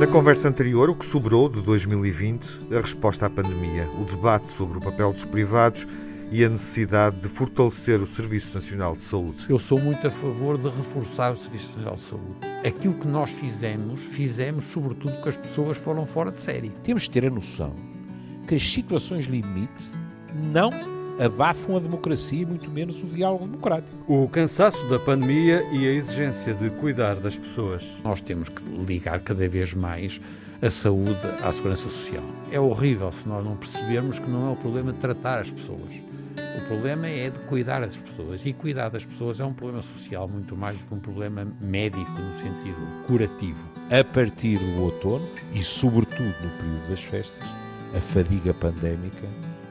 [0.00, 4.78] Na conversa anterior, o que sobrou de 2020, a resposta à pandemia, o debate sobre
[4.78, 5.86] o papel dos privados
[6.32, 9.44] e a necessidade de fortalecer o Serviço Nacional de Saúde.
[9.46, 12.34] Eu sou muito a favor de reforçar o Serviço Nacional de Saúde.
[12.66, 16.70] Aquilo que nós fizemos, fizemos sobretudo porque as pessoas foram fora de série.
[16.82, 17.74] Temos de ter a noção
[18.48, 19.84] que as situações limite
[20.32, 20.70] não
[21.20, 23.94] abafam a democracia e muito menos o diálogo democrático.
[24.08, 27.98] O cansaço da pandemia e a exigência de cuidar das pessoas.
[28.02, 30.18] Nós temos que ligar cada vez mais
[30.62, 32.24] a saúde à segurança social.
[32.50, 35.90] É horrível se nós não percebermos que não é o problema de tratar as pessoas.
[36.56, 38.40] O problema é de cuidar das pessoas.
[38.44, 42.10] E cuidar das pessoas é um problema social muito mais do que um problema médico
[42.10, 43.60] no sentido curativo.
[43.90, 47.48] A partir do outono e, sobretudo, no período das festas,
[47.94, 49.26] a fadiga pandémica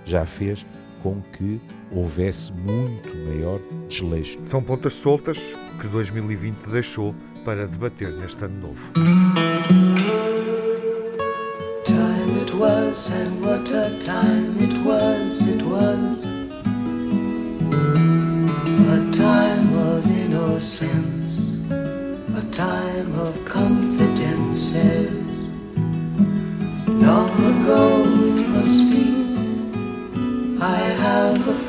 [0.06, 0.66] já fez
[1.02, 1.60] com que
[1.92, 4.40] houvesse muito maior desleixo.
[4.44, 5.40] São pontas soltas
[5.80, 8.92] que 2020 deixou para debater neste ano novo.
[11.86, 16.30] Time it was and what a time it was, it was
[18.90, 24.99] A time of innocence, a time of confidences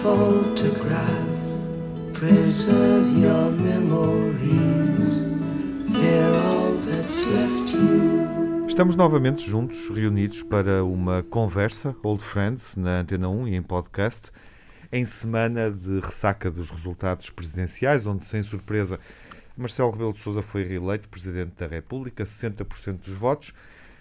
[0.03, 1.29] photograph.
[2.15, 5.21] Preserve your memories.
[5.93, 8.67] They're all that's left you.
[8.67, 14.31] Estamos novamente juntos, reunidos para uma conversa Old Friends na Antena 1 e em podcast,
[14.91, 18.99] em semana de ressaca dos resultados presidenciais, onde, sem surpresa,
[19.55, 23.53] Marcelo Rebelo de Sousa foi reeleito Presidente da República, 60% dos votos,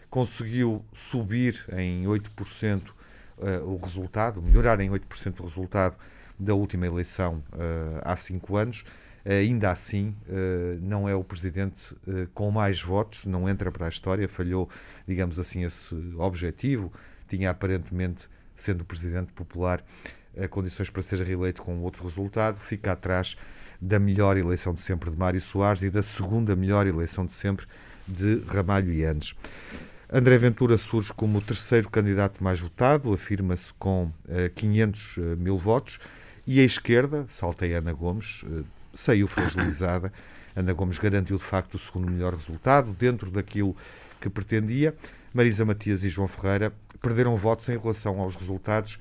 [0.10, 2.99] conseguiu subir em 8%
[3.40, 5.96] uh, o resultado, melhorar em 8% o resultado
[6.38, 8.84] da última eleição uh, há cinco anos.
[9.26, 11.96] ainda assim, uh, não é o presidente
[12.34, 14.70] com mais votos, não entra para a história, falhou,
[15.08, 16.92] digamos assim, esse objetivo.
[17.28, 19.84] Tinha aparentemente, sendo presidente popular,
[20.50, 23.36] condições para ser reeleito com outro resultado, fica atrás
[23.82, 27.66] da melhor eleição de sempre de Mário Soares e da segunda melhor eleição de sempre
[28.08, 29.36] de Ramalho Andes.
[30.12, 35.56] André Ventura surge como o terceiro candidato mais votado, afirma-se com uh, 500 uh, mil
[35.56, 36.00] votos,
[36.48, 40.12] e a esquerda, saltei Ana Gomes, uh, saiu fragilizada.
[40.56, 43.78] Ana Gomes garantiu de facto o segundo melhor resultado, dentro daquilo
[44.20, 44.96] que pretendia.
[45.32, 49.00] Marisa Matias e João Ferreira perderam votos em relação aos resultados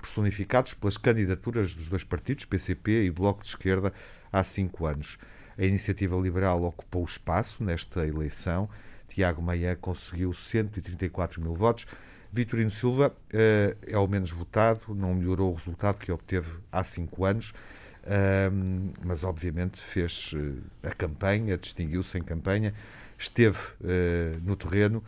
[0.00, 3.92] personificados pelas candidaturas dos dois partidos, PCP e Bloco de Esquerda,
[4.32, 5.16] há cinco anos.
[5.56, 8.68] A iniciativa liberal ocupou espaço nesta eleição
[9.10, 11.86] Tiago Maia conseguiu 134 mil votos.
[12.32, 17.24] Vitorino Silva uh, é o menos votado, não melhorou o resultado que obteve há cinco
[17.24, 22.72] anos, uh, mas obviamente fez uh, a campanha, distinguiu-se em campanha,
[23.18, 25.04] esteve eh, no terreno,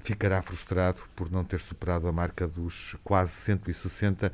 [0.00, 4.32] ficará frustrado por não ter superado a marca dos quase 160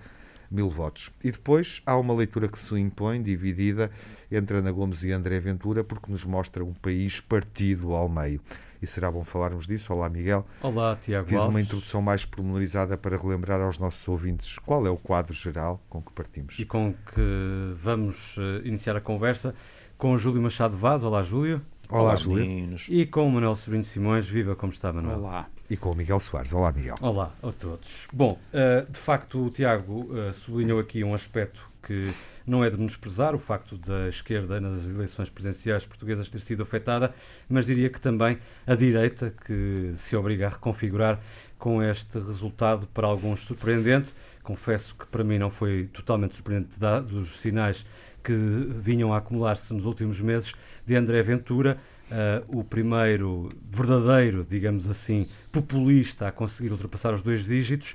[0.50, 1.10] mil votos.
[1.22, 3.90] E depois há uma leitura que se impõe, dividida
[4.32, 8.40] entre Ana Gomes e André Ventura, porque nos mostra um país partido ao meio
[8.80, 9.92] e será bom falarmos disso.
[9.92, 10.46] Olá, Miguel.
[10.62, 11.28] Olá, Tiago.
[11.28, 15.80] Fiz uma introdução mais pormenorizada para relembrar aos nossos ouvintes qual é o quadro geral
[15.88, 16.58] com que partimos.
[16.58, 19.54] E com que vamos uh, iniciar a conversa
[19.96, 21.02] com o Júlio Machado Vaz.
[21.04, 21.60] Olá, Júlio.
[21.88, 22.44] Olá, Olá Júlio.
[22.44, 22.86] Meninos.
[22.88, 24.28] E com o Manuel Sobrinho Simões.
[24.28, 25.18] Viva, como está, Manuel?
[25.18, 25.48] Olá.
[25.70, 26.52] E com o Miguel Soares.
[26.52, 26.94] Olá, Miguel.
[27.00, 28.06] Olá a todos.
[28.12, 32.12] Bom, uh, de facto, o Tiago uh, sublinhou aqui um aspecto que
[32.48, 37.14] não é de menosprezar o facto da esquerda nas eleições presidenciais portuguesas ter sido afetada,
[37.48, 41.20] mas diria que também a direita, que se obriga a reconfigurar
[41.58, 44.14] com este resultado para alguns surpreendente.
[44.42, 47.84] Confesso que para mim não foi totalmente surpreendente dados os sinais
[48.22, 50.52] que vinham a acumular-se nos últimos meses
[50.86, 51.78] de André Ventura.
[52.10, 57.94] Uh, o primeiro verdadeiro, digamos assim, populista a conseguir ultrapassar os dois dígitos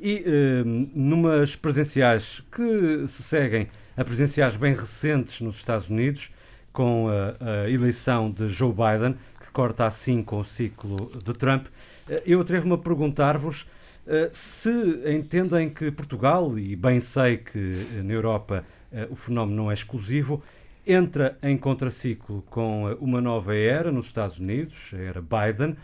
[0.00, 6.30] e uh, numas presenciais que se seguem a presenciais bem recentes nos Estados Unidos,
[6.72, 11.66] com a, a, eleição de Joe Biden, que corta assim com o ciclo de Trump,
[12.08, 13.62] eh, eu atrevo-me a perguntar-vos
[14.06, 14.70] uh, se
[15.14, 18.64] entendem que Portugal, e bem sei que uh, na Europa
[19.10, 20.42] o fenómeno não é exclusivo,
[20.86, 25.74] entra em contraciclo com uma nova era nos Estados Unidos, a era Biden,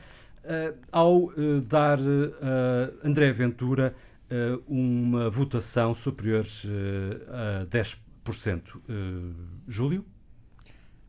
[0.92, 1.32] ao
[1.66, 3.94] dar a André Ventura
[4.66, 8.76] uma votação superior uh, a 10%.
[8.76, 9.34] Uh,
[9.66, 10.04] Júlio?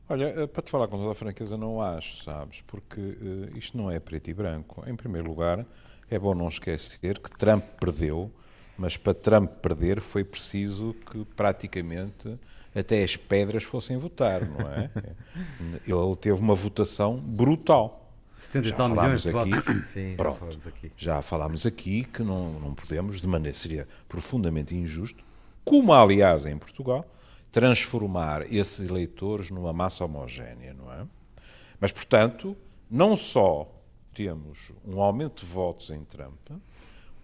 [0.07, 2.61] Olha, para te falar com toda a franqueza, não acho, sabes?
[2.61, 2.99] Porque
[3.55, 4.83] isto não é preto e branco.
[4.87, 5.63] Em primeiro lugar,
[6.09, 8.31] é bom não esquecer que Trump perdeu,
[8.75, 12.39] mas para Trump perder foi preciso que praticamente
[12.73, 14.89] até as pedras fossem votar, não é?
[15.85, 17.98] Ele teve uma votação brutal.
[18.39, 20.91] 70 já falámos aqui, Sim, pronto, já, aqui.
[20.95, 25.23] já falámos aqui que não, não podemos, de maneira seria profundamente injusto,
[25.63, 27.05] como aliás em Portugal,
[27.51, 31.05] transformar esses eleitores numa massa homogénea, não é?
[31.79, 32.55] Mas, portanto,
[32.89, 33.69] não só
[34.13, 36.49] temos um aumento de votos em Trump,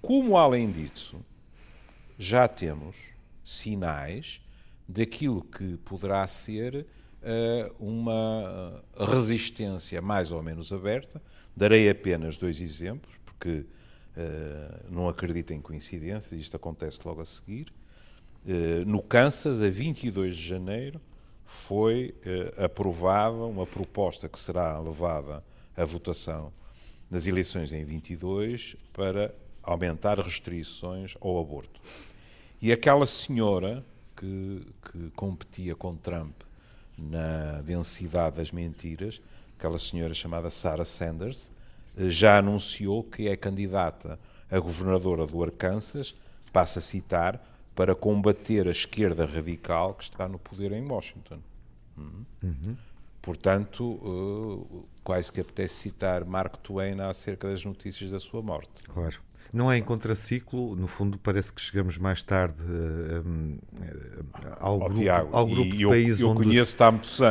[0.02, 1.18] como além disso,
[2.18, 2.96] já temos
[3.44, 4.42] sinais
[4.88, 6.86] daquilo que poderá ser
[7.80, 11.22] uma resistência mais ou menos aberta.
[11.56, 13.66] Darei apenas dois exemplos, porque
[14.16, 17.74] uh, não acredito em coincidências, isto acontece logo a seguir.
[18.46, 21.02] Uh, no Kansas, a 22 de janeiro,
[21.48, 22.16] foi
[22.58, 25.44] aprovada uma proposta que será levada
[25.78, 26.52] à votação
[27.10, 31.80] nas eleições em 22 para aumentar restrições ao aborto.
[32.60, 33.86] E aquela senhora
[34.16, 36.34] que, que competia com Trump
[36.98, 39.22] na densidade das mentiras,
[39.58, 41.52] aquela senhora chamada Sarah Sanders,
[41.98, 44.20] eh, já anunciou que é candidata
[44.50, 46.16] a governadora do Arkansas,
[46.54, 47.44] passa a citar,
[47.76, 51.40] para combater a esquerda radical que está no poder em Washington.
[51.98, 52.26] Uhum.
[52.42, 52.78] Uhum.
[53.22, 58.84] Portanto, uh, quase que apetece citar Mark Twain acerca das notícias da sua morte.
[58.84, 59.20] Claro.
[59.56, 63.58] Não é em contraciclo, no fundo parece que chegamos mais tarde um,
[64.60, 66.60] ao, grupo, Tiago, ao grupo de países eu, onde,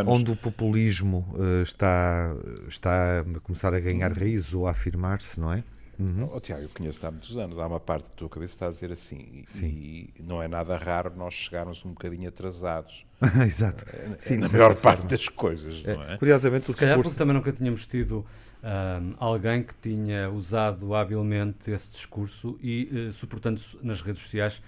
[0.06, 2.34] onde o populismo uh, está,
[2.66, 4.18] está a começar a ganhar uhum.
[4.18, 5.62] raiz ou a afirmar-se, não é?
[5.98, 6.30] Uhum.
[6.32, 7.58] Oh, Tiago, eu conheço há muitos anos.
[7.58, 9.66] Há uma parte da tua cabeça que está a dizer assim, Sim.
[9.66, 13.06] e não é nada raro nós chegarmos um bocadinho atrasados.
[13.46, 13.84] Exato.
[14.18, 16.18] Sim, na maior parte das coisas, não é?
[16.18, 18.24] Curiosamente, o Se calhar porque também nunca tínhamos tido
[18.64, 24.62] um, alguém que tinha usado habilmente esse discurso e uh, suportando-se nas redes sociais,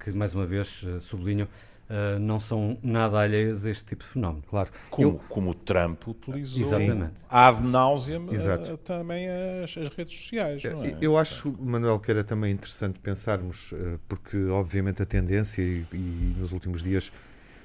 [0.00, 1.46] que mais uma vez uh, sublinho,
[1.92, 4.42] uh, não são nada alheias a este tipo de fenómeno.
[4.48, 4.70] Claro.
[4.90, 5.20] Como, Eu...
[5.28, 7.12] como o Trump utilizou Exatamente.
[7.28, 10.64] ad nauseam uh, também as, as, redes sociais.
[10.64, 10.96] Não é?
[11.00, 13.72] Eu acho, Manuel, que era também interessante pensarmos,
[14.08, 17.12] porque obviamente a tendência, e, e nos últimos dias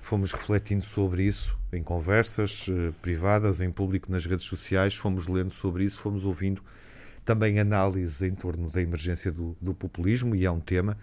[0.01, 2.67] fomos refletindo sobre isso em conversas
[3.01, 6.61] privadas, em público, nas redes sociais, fomos lendo sobre isso, fomos ouvindo
[7.27, 10.97] também análises em torno da emergência do, do, populismo, e é um tema.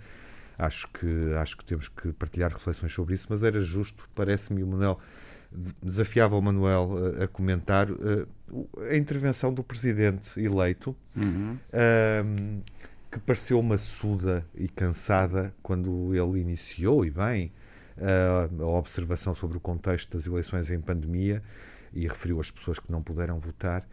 [0.58, 4.66] Acho que, acho que temos que partilhar reflexões sobre isso, mas era justo, parece-me, o
[4.66, 5.00] Manuel
[5.82, 8.28] desafiava o Manuel a, eh, a comentar uh,
[8.90, 11.56] a intervenção do presidente eleito, uhum.
[11.72, 12.62] uh,
[13.10, 17.52] que pareceu maçuda e cansada quando ele iniciou, e bem,
[17.96, 21.40] a observação sobre o contexto das eleições em pandemia
[21.92, 23.86] e referiu as pessoas que não puderam votar.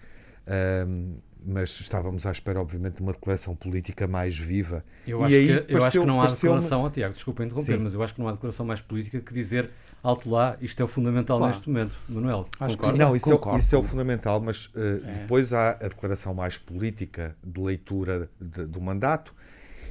[1.43, 4.83] Mas estávamos à espera, obviamente, de uma declaração política mais viva.
[5.07, 7.83] Eu, acho, que, eu acho que não há declaração, oh, Tiago, desculpa interromper, Sim.
[7.83, 9.69] mas eu acho que não há declaração mais política que dizer
[10.03, 11.53] alto lá, isto é o fundamental claro.
[11.53, 11.97] neste momento.
[12.07, 12.97] Manuel, acho concorda?
[12.97, 15.11] Não, isso é, isso é, o fundamental, mas uh, é.
[15.19, 19.33] depois há a declaração mais política de leitura de, do mandato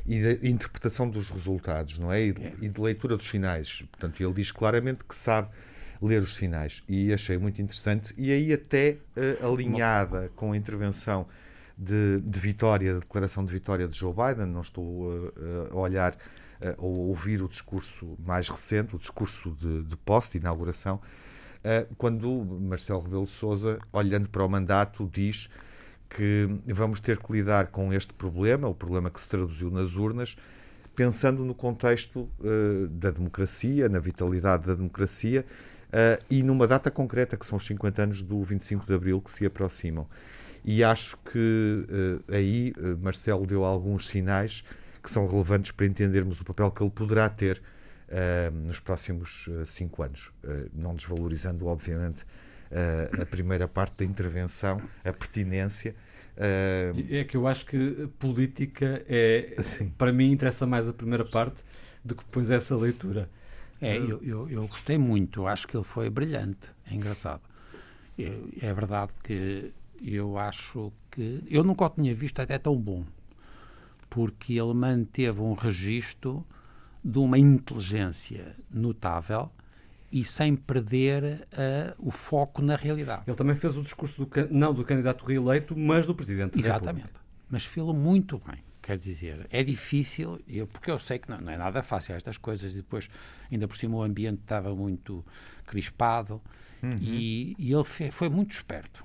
[0.06, 2.22] e de interpretação dos resultados, não é?
[2.22, 2.52] E de, é.
[2.60, 3.82] e de leitura dos sinais.
[3.90, 5.48] Portanto, ele diz claramente que sabe
[6.02, 6.82] ler os sinais.
[6.88, 8.14] E achei muito interessante.
[8.16, 11.26] E aí até uh, alinhada com a intervenção
[11.76, 15.32] de, de, vitória, da declaração de vitória de Joe Biden, não estou uh,
[15.70, 20.38] a olhar uh, ou ouvir o discurso mais recente, o discurso de, de posse, de
[20.38, 21.00] inauguração,
[21.98, 25.50] quando Marcelo Rebelo de Sousa, olhando para o mandato, diz
[26.08, 30.36] que vamos ter que lidar com este problema, o problema que se traduziu nas urnas,
[30.94, 35.44] pensando no contexto uh, da democracia, na vitalidade da democracia
[35.90, 39.30] uh, e numa data concreta, que são os 50 anos do 25 de Abril, que
[39.30, 40.06] se aproximam.
[40.64, 44.64] E acho que uh, aí Marcelo deu alguns sinais
[45.02, 47.62] que são relevantes para entendermos o papel que ele poderá ter
[48.64, 50.32] nos próximos cinco anos,
[50.74, 52.26] não desvalorizando, obviamente,
[53.22, 55.94] a primeira parte da intervenção, a pertinência.
[56.36, 59.90] É que eu acho que política é, Sim.
[59.96, 61.62] para mim, interessa mais a primeira parte
[62.04, 63.30] do que depois essa leitura.
[63.80, 67.40] É, eu, eu, eu gostei muito, acho que ele foi brilhante, é engraçado.
[68.60, 69.72] é verdade que
[70.02, 71.42] eu acho que.
[71.48, 73.04] Eu nunca o tinha visto até tão bom,
[74.08, 76.44] porque ele manteve um registro
[77.02, 79.50] de uma inteligência notável
[80.12, 83.22] e sem perder uh, o foco na realidade.
[83.26, 87.08] Ele também fez o discurso do, não do candidato reeleito, mas do Presidente Exatamente.
[87.48, 88.58] Mas fez-lo muito bem.
[88.90, 92.36] Quer dizer, é difícil, eu, porque eu sei que não, não, é nada fácil estas
[92.36, 93.08] coisas, e depois,
[93.48, 95.24] ainda por cima, o ambiente estava muito
[95.64, 96.42] crispado,
[96.82, 96.98] uhum.
[97.00, 99.04] e, e, ele foi, foi muito esperto.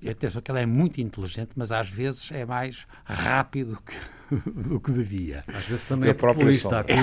[0.00, 3.96] E atenção que ele é muito inteligente, mas às vezes é mais rápido que,
[4.52, 5.42] do que devia.
[5.48, 6.86] Às vezes também é populista.
[6.88, 6.94] É,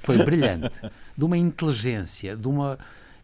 [0.00, 0.80] foi brilhante.
[1.14, 2.78] De uma inteligência, de uma,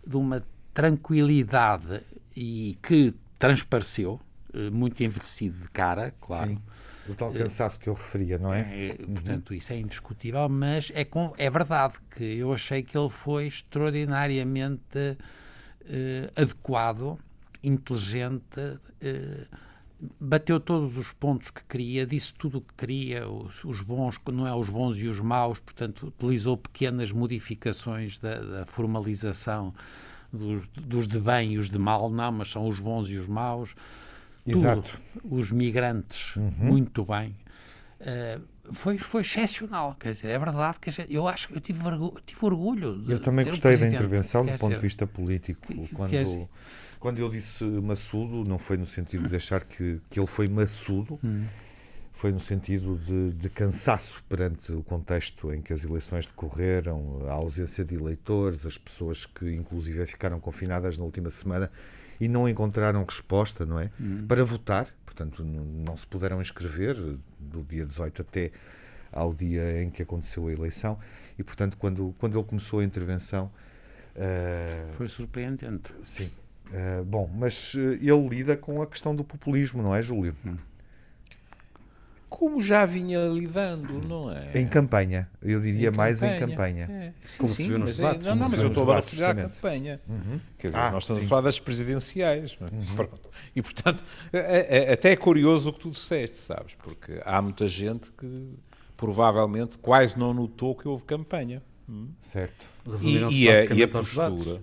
[0.06, 2.02] de uma tranquilidade
[2.36, 4.20] e que transpareceu,
[4.72, 6.50] muito envelhecido de cara, claro.
[6.50, 6.58] Sim.
[7.08, 8.90] O tal cansaço que eu referia, não é?
[8.90, 9.56] é portanto, uhum.
[9.56, 15.18] isso é indiscutível, mas é, com, é verdade que eu achei que ele foi extraordinariamente
[16.36, 17.18] adequado,
[17.60, 18.78] inteligente,
[20.18, 24.46] bateu todos os pontos que queria, disse tudo o que queria, os, os, bons, não
[24.46, 29.72] é os bons e os maus, portanto, utilizou pequenas modificações da, da formalização
[30.32, 33.28] dos, dos, de bem e os de mal, não, mas são os bons e os
[33.28, 33.74] maus.
[34.46, 35.00] Exato.
[35.12, 36.52] Tudo, os migrantes, uhum.
[36.58, 37.36] muito bem.
[38.00, 41.80] Uh, foi, foi excepcional, quer dizer, é verdade que eu acho que eu tive,
[42.24, 42.98] tive orgulho.
[42.98, 46.48] De, eu também gostei da intervenção do ponto de vista político, quando
[47.02, 51.18] quando eu disse maçudo, não foi no sentido de deixar que, que ele foi maçudo,
[51.24, 51.44] hum.
[52.12, 57.32] foi no sentido de, de, cansaço perante o contexto em que as eleições decorreram, a
[57.32, 61.72] ausência de eleitores, as pessoas que inclusive ficaram confinadas na última semana
[62.22, 63.90] e não encontraram resposta, não é?
[64.00, 64.24] Hum.
[64.28, 66.94] Para votar, portanto, não, se puderam inscrever
[67.36, 68.52] do dia 18 até
[69.10, 71.00] ao dia em que aconteceu a eleição
[71.36, 73.50] e, portanto, quando, quando ele começou a intervenção.
[74.14, 75.92] Uh, Foi surpreendente.
[76.04, 76.30] Sim,
[76.72, 80.34] Uh, bom, mas uh, ele lida com a questão do populismo, não é, Júlio?
[80.46, 80.56] Hum.
[82.38, 84.58] Como já vinha lidando, não é?
[84.58, 86.36] Em campanha, eu diria em mais campanha.
[86.36, 86.84] em campanha.
[86.90, 87.12] É.
[87.26, 90.00] Sim, Como sim, mas, é, não, não, mas eu estou a referir à campanha.
[90.08, 90.40] Uhum.
[90.58, 91.26] Quer dizer, ah, nós estamos sim.
[91.26, 92.56] a falar das presidenciais.
[92.60, 92.64] É?
[92.64, 93.08] Uhum.
[93.54, 96.74] E, portanto, é, é, até é curioso o que tu disseste, sabes?
[96.74, 98.56] Porque há muita gente que
[98.96, 101.62] provavelmente quase não notou que houve campanha.
[101.88, 102.08] Hum?
[102.18, 102.66] Certo.
[103.02, 104.62] E, e, a, e a postura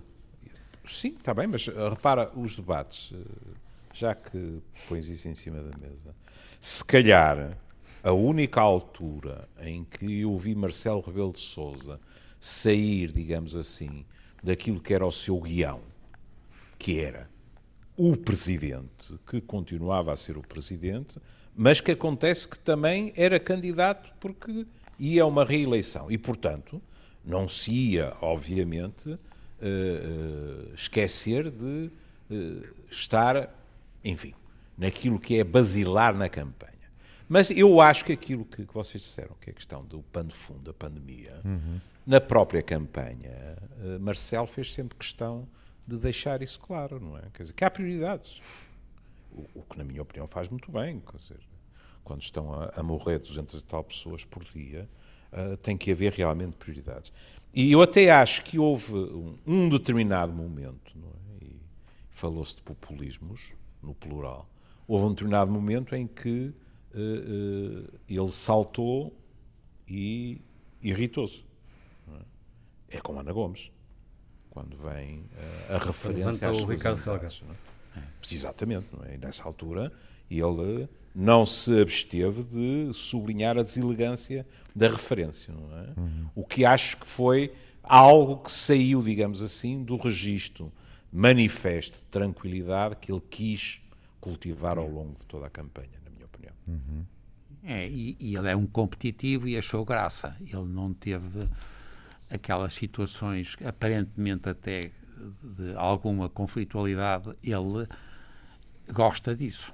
[0.90, 3.18] Sim, está bem, mas eh, repara os debates, eh,
[4.00, 6.14] já que pões isso em cima da mesa.
[6.58, 7.56] Se calhar
[8.02, 12.00] a única altura em que eu vi Marcelo Rebelo de Souza
[12.40, 14.06] sair, digamos assim,
[14.42, 15.82] daquilo que era o seu guião,
[16.78, 17.28] que era
[17.94, 21.18] o presidente, que continuava a ser o presidente,
[21.54, 24.66] mas que acontece que também era candidato porque
[24.98, 26.80] ia a uma reeleição e, portanto,
[27.22, 31.90] não se ia, obviamente, uh, esquecer de
[32.30, 33.59] uh, estar,
[34.04, 34.34] enfim,
[34.76, 36.70] naquilo que é basilar na campanha.
[37.28, 40.32] Mas eu acho que aquilo que, que vocês disseram, que é a questão do pano
[40.32, 41.80] fundo da pandemia, uhum.
[42.04, 45.46] na própria campanha, uh, Marcelo fez sempre questão
[45.86, 47.22] de deixar isso claro, não é?
[47.32, 48.40] Quer dizer, que há prioridades.
[49.30, 51.00] O, o que, na minha opinião, faz muito bem.
[51.00, 51.40] Quer dizer,
[52.02, 54.88] quando estão a, a morrer 200 e tal pessoas por dia,
[55.32, 57.12] uh, tem que haver realmente prioridades.
[57.54, 58.94] E eu até acho que houve
[59.46, 60.96] um, determinado momento,
[61.40, 61.44] é?
[61.44, 61.60] e
[62.10, 63.52] falou-se de populismos,
[63.82, 64.48] no plural,
[64.86, 66.52] houve um determinado momento em que
[66.94, 69.16] uh, uh, ele saltou
[69.88, 70.40] e
[70.82, 71.44] irritou-se.
[72.90, 72.96] É?
[72.96, 73.70] é como Ana Gomes,
[74.50, 77.42] quando vem uh, a referência às suas amizades.
[77.96, 78.02] É?
[78.30, 79.14] Exatamente, não é?
[79.14, 79.92] E nessa altura
[80.30, 85.52] ele não se absteve de sublinhar a deselegância da referência.
[85.52, 86.00] Não é?
[86.00, 86.26] Uhum.
[86.34, 90.72] O que acho que foi algo que saiu, digamos assim, do registro
[91.12, 93.80] manifesto de tranquilidade que ele quis
[94.20, 96.52] cultivar ao longo de toda a campanha, na minha opinião.
[96.68, 97.04] Uhum.
[97.62, 100.36] É, e, e, ele é um competitivo e achou graça.
[100.40, 101.46] Ele não teve
[102.30, 104.90] aquelas situações, aparentemente até
[105.42, 107.86] de alguma conflitualidade, ele
[108.92, 109.72] gosta disso.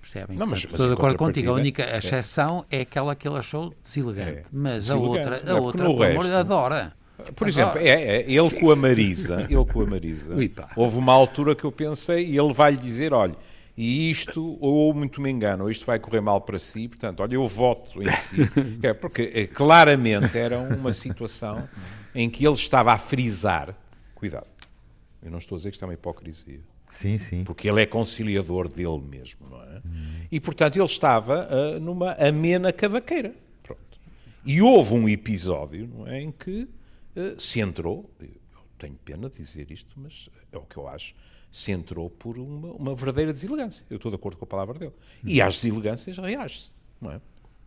[0.00, 0.38] Percebem?
[0.38, 1.50] Não, mas, Estou de acordo contigo.
[1.50, 1.98] A única é.
[1.98, 4.38] exceção é, é aquela que ele achou deselegante.
[4.38, 4.44] É.
[4.50, 5.28] Mas deselegante.
[5.28, 6.97] a outra, a outra por resto, adora.
[7.34, 10.34] Por exemplo, é, é, ele com a Marisa, ele com a Marisa,
[10.76, 13.34] houve uma altura que eu pensei e ele vai lhe dizer, olha,
[13.76, 17.34] e isto, ou muito me engano, ou isto vai correr mal para si, portanto, olha,
[17.34, 18.36] eu voto em si,
[18.82, 21.68] é, porque é, claramente era uma situação
[22.14, 23.74] em que ele estava a frisar,
[24.14, 24.46] cuidado,
[25.22, 26.60] eu não estou a dizer que isto é uma hipocrisia,
[26.90, 27.44] Sim, sim.
[27.44, 29.80] Porque ele é conciliador dele mesmo, não é?
[29.86, 30.26] Hum.
[30.32, 33.32] E, portanto, ele estava uh, numa amena cavaqueira.
[33.62, 33.80] Pronto.
[34.44, 36.68] E houve um episódio é, em que
[37.38, 38.28] se entrou, eu
[38.78, 41.14] tenho pena de dizer isto, mas é o que eu acho,
[41.50, 43.84] se entrou por uma, uma verdadeira deselegância.
[43.90, 44.94] Eu estou de acordo com a palavra dele.
[45.24, 46.70] E às deselegâncias reage-se,
[47.00, 47.20] não é?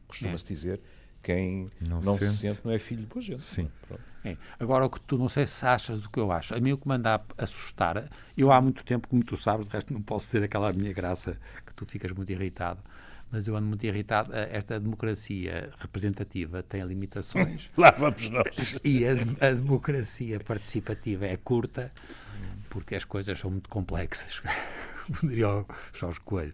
[0.07, 0.47] Costuma-se é.
[0.47, 0.81] dizer
[1.21, 2.37] quem não, não se, sente.
[2.37, 3.43] sente não é filho de boa gente.
[3.43, 3.69] Sim.
[4.23, 4.37] É.
[4.59, 6.53] Agora, o que tu não sei se achas do que eu acho.
[6.53, 9.67] A mim o que me anda a assustar, eu há muito tempo, como tu sabes,
[9.67, 12.79] de resto não posso ser aquela minha graça que tu ficas muito irritado,
[13.31, 14.31] mas eu ando muito irritado.
[14.33, 17.69] Esta democracia representativa tem limitações.
[17.77, 18.75] Lá vamos nós.
[18.83, 19.11] E a,
[19.47, 21.91] a democracia participativa é curta,
[22.69, 24.41] porque as coisas são muito complexas.
[25.23, 26.53] Diria o Jorge Coelho.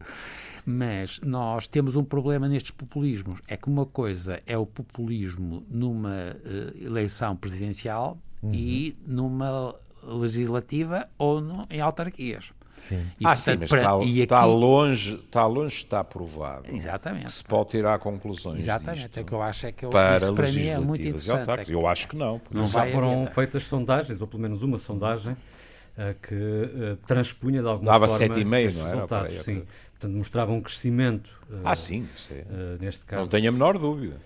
[0.65, 3.39] Mas nós temos um problema nestes populismos.
[3.47, 8.53] É que uma coisa é o populismo numa uh, eleição presidencial uhum.
[8.53, 12.51] e numa legislativa ou no, em autarquias.
[12.77, 13.05] Sim.
[13.19, 14.19] E, ah, portanto, sim, mas está, aqui...
[14.21, 16.63] está, longe, está longe está provado.
[16.73, 17.31] Exatamente.
[17.31, 20.33] Se pode tirar conclusões Exatamente, disto, é que eu acho é que eu, para isso
[20.33, 21.49] para mim é muito interessante.
[21.49, 21.73] É que...
[21.73, 22.39] Eu acho que não.
[22.51, 27.67] Não já foram feitas sondagens, ou pelo menos uma sondagem, uh, que uh, transpunha de
[27.67, 28.95] alguma Dava forma 7,5, não era?
[28.95, 29.43] resultados.
[29.43, 29.63] Sim.
[29.91, 31.29] Portanto, mostrava um crescimento.
[31.49, 32.45] Uh, ah, sim, é.
[32.79, 33.21] neste caso.
[33.21, 34.17] Não tenho a menor dúvida.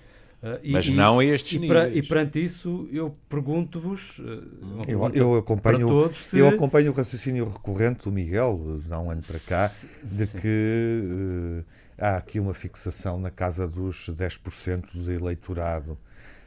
[0.42, 1.96] Uh, e, Mas não a estes e, níveis.
[1.96, 4.18] e perante isso, eu pergunto-vos.
[4.18, 6.40] Uh, eu, eu, acompanho, todos, se...
[6.40, 9.72] eu acompanho o raciocínio recorrente do Miguel, há um ano para cá,
[10.04, 10.38] de sim.
[10.40, 15.96] que uh, há aqui uma fixação na casa dos 10% do eleitorado.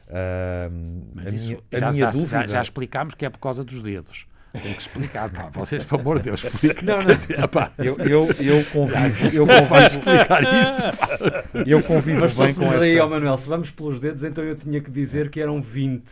[0.08, 0.68] a
[1.30, 2.28] minha, a minha já, dúvida...
[2.28, 4.26] já, já explicámos que é por causa dos dedos.
[4.62, 5.48] Tem que explicar, pá.
[5.52, 6.84] Vocês, por amor de Deus, expliquem.
[6.84, 7.48] Não, não.
[7.48, 7.72] Pá.
[7.76, 9.36] Eu, eu, eu convivo.
[9.36, 10.96] Eu convivo explicar isto.
[10.96, 11.08] Pá.
[11.66, 13.02] Eu convivo Mas bem com essa.
[13.02, 16.04] Ao Manuel, se vamos pelos dedos, então eu tinha que dizer que eram 20.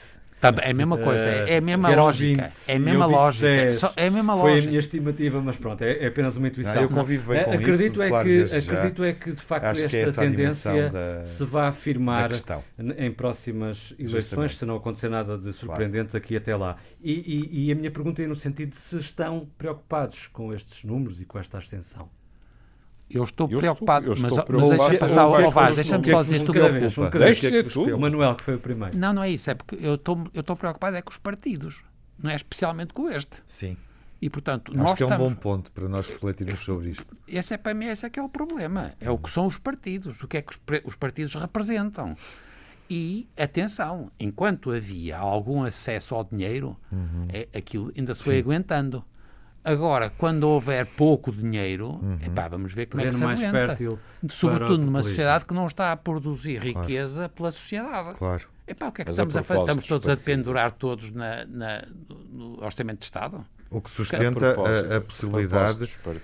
[0.43, 2.49] Tá, é a mesma coisa, é, é a mesma lógica.
[2.49, 3.47] 20, é a mesma lógica.
[3.47, 4.67] 10, só, é a mesma foi lógica.
[4.67, 6.75] a minha estimativa, mas pronto, é, é apenas uma intuição.
[6.75, 8.03] Não, eu convivo bem com acredito isso.
[8.03, 11.69] É claro, que, acredito é que, de facto, Acho esta é tendência da, se vai
[11.69, 12.31] afirmar
[12.99, 14.57] em próximas eleições, Justamente.
[14.57, 16.25] se não acontecer nada de surpreendente claro.
[16.25, 16.77] aqui até lá.
[17.01, 17.13] E,
[17.53, 21.21] e, e a minha pergunta é no sentido de se estão preocupados com estes números
[21.21, 22.11] e com esta ascensão.
[23.13, 26.23] Eu estou eu preocupado, estou, eu mas, estou mas deixa passar ao Vaz, deixa-me só
[26.23, 26.51] dizer.
[26.51, 27.95] Um Deixa ser tu.
[27.95, 28.97] O Manuel, que foi o primeiro.
[28.97, 31.83] Não, não é isso, é porque eu estou, eu estou preocupado é com os partidos,
[32.19, 33.37] não é especialmente com este.
[33.47, 33.77] Sim.
[34.21, 35.33] E, portanto, Acho nós que é um estamos...
[35.33, 37.17] bom ponto para nós refletirmos sobre isto.
[37.27, 38.93] Esse é para mim, esse é que é o problema.
[39.01, 40.55] É o que são os partidos, o que é que
[40.85, 42.15] os partidos representam.
[42.89, 47.27] E, atenção, enquanto havia algum acesso ao dinheiro, uhum.
[47.33, 48.41] é, aquilo ainda se foi Sim.
[48.41, 49.05] aguentando.
[49.65, 52.19] Agora, quando houver pouco dinheiro, uhum.
[52.25, 53.67] epá, vamos ver como é que se mais aguenta.
[53.69, 56.81] Fértil Sobretudo numa sociedade que não está a produzir claro.
[56.81, 58.19] riqueza pela sociedade.
[58.19, 58.49] Claro.
[58.67, 59.61] Epá, o que é que Mas estamos a, a fazer?
[59.61, 61.85] Estamos todos a pendurar todos na, na,
[62.31, 63.45] no Orçamento de Estado?
[63.73, 65.79] O que sustenta a, a, possibilidade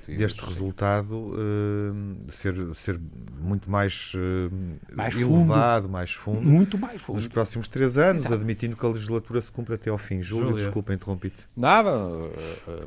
[0.07, 3.01] deste resultado uh, ser, ser
[3.41, 4.53] muito mais, uh,
[4.95, 5.93] mais elevado, fundo.
[5.93, 7.17] mais fundo, muito mais fundo.
[7.17, 8.35] nos próximos três anos, Exato.
[8.35, 10.21] admitindo que a legislatura se cumpra até ao fim.
[10.21, 10.65] Júlio, Júlia.
[10.65, 11.49] desculpa, interrompi-te.
[11.57, 12.31] Nada, uh,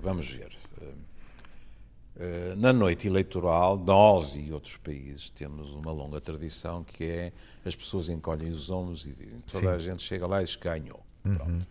[0.01, 0.49] vamos ver.
[2.57, 7.31] Na noite eleitoral, nós e outros países temos uma longa tradição que é
[7.65, 9.15] as pessoas encolhem os ombros e
[9.51, 9.73] toda Sim.
[9.73, 11.03] a gente chega lá e diz ganhou.
[11.25, 11.61] Uhum.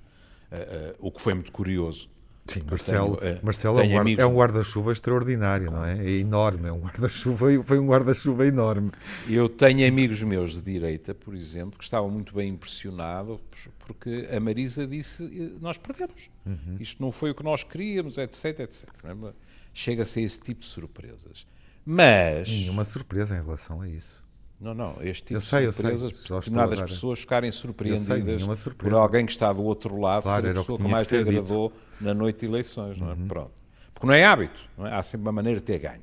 [0.99, 2.09] o que foi muito curioso
[2.47, 5.95] Sim, Marcelo, tenho, é, Marcelo é, um guarda, é um guarda-chuva extraordinário, claro.
[5.97, 6.05] não é?
[6.05, 8.91] É enorme, é um guarda-chuva, foi um guarda-chuva enorme.
[9.29, 13.39] Eu tenho amigos meus de direita, por exemplo, que estavam muito bem impressionados
[13.79, 15.23] porque a Marisa disse
[15.61, 16.31] nós perdemos.
[16.47, 16.77] Uhum.
[16.81, 18.89] Isto não foi o que nós queríamos, etc, etc.
[19.05, 19.33] É?
[19.73, 21.47] Chega-se a esse tipo de surpresas.
[21.85, 22.49] Mas...
[22.49, 24.23] Nenhuma surpresa em relação a isso.
[24.61, 29.25] Não, não, este tipo eu sei, de surpresas, determinadas pessoas ficarem surpreendidas sei, por alguém
[29.25, 32.15] que está do outro lado, claro, ser a pessoa que, que mais lhe agradou na
[32.15, 33.15] noite de eleições, não é?
[33.15, 33.29] Uhum.
[33.29, 33.53] Pronto.
[33.93, 34.95] Porque não é hábito, não é?
[34.95, 36.03] há sempre uma maneira de ter ganho.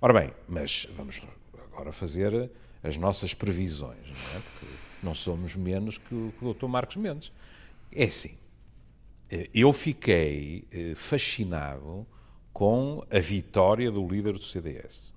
[0.00, 1.22] Ora bem, mas vamos
[1.72, 2.50] agora fazer
[2.82, 4.42] as nossas previsões, não é?
[4.42, 4.66] Porque
[5.02, 6.66] não somos menos que o, que o Dr.
[6.66, 7.32] Marcos Mendes.
[7.90, 8.36] É assim,
[9.30, 12.06] eh, eu fiquei eh, fascinado
[12.52, 15.12] com a vitória do líder do CDS.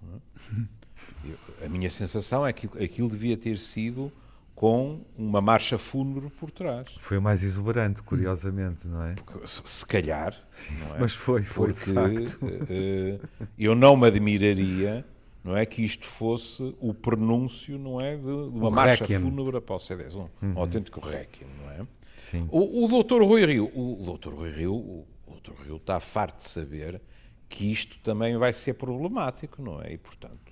[1.62, 1.66] É?
[1.66, 4.12] a minha sensação é que aquilo devia ter sido
[4.56, 6.88] com uma marcha fúnebre por trás.
[7.00, 9.14] Foi o mais exuberante, curiosamente, não é?
[9.14, 11.00] Porque, se calhar, é?
[11.00, 15.06] mas foi, foi porque uh, eu não me admiraria,
[15.44, 19.20] não é, que isto fosse o prenúncio, não é, de, de uma marcha requiem.
[19.20, 20.30] fúnebre para o CDS, um, uhum.
[20.42, 21.88] um autêntico requiem, não é?
[22.32, 22.48] Sim.
[22.50, 26.00] O, o doutor Rui Rio, o, o doutor Rui Rio, o, o doutor Rio está
[26.00, 27.02] farto de saber
[27.50, 29.94] que isto também vai ser problemático, não é?
[29.94, 30.45] E portanto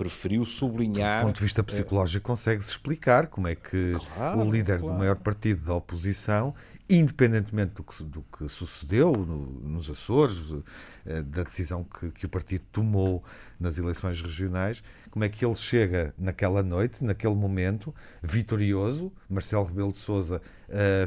[0.00, 1.20] preferiu sublinhar.
[1.20, 4.94] Do ponto de vista psicológico, consegue-se explicar como é que claro, o líder claro.
[4.94, 6.54] do maior partido da oposição,
[6.88, 10.38] independentemente do que, do que sucedeu no, nos Açores,
[11.04, 13.22] eh, da decisão que, que, o partido tomou
[13.58, 19.12] nas eleições regionais, como é que ele chega naquela noite, naquele momento, vitorioso.
[19.28, 20.40] Marcelo Rebelo de Souza,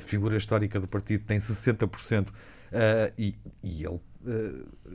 [0.01, 2.29] figura histórica do partido, tem 60%.
[2.29, 3.99] Uh, e, e ele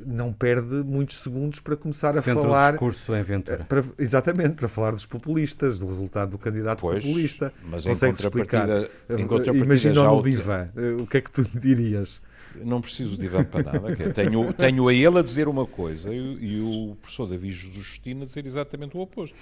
[0.07, 2.73] não perde muitos segundos para começar a Centro falar.
[2.73, 3.63] discurso em Ventura.
[3.63, 7.53] Uh, para, exatamente, para falar dos populistas, do resultado do candidato pois, populista.
[7.65, 10.69] Mas Consegue em contrapartida, em contrapartida Imagina no divã.
[11.01, 12.21] o que é que tu lhe dirias?
[12.65, 13.93] Não preciso de divã para nada.
[13.93, 18.27] É, tenho, tenho a ele a dizer uma coisa e, o professor David Justino a
[18.27, 19.37] dizer exatamente o oposto.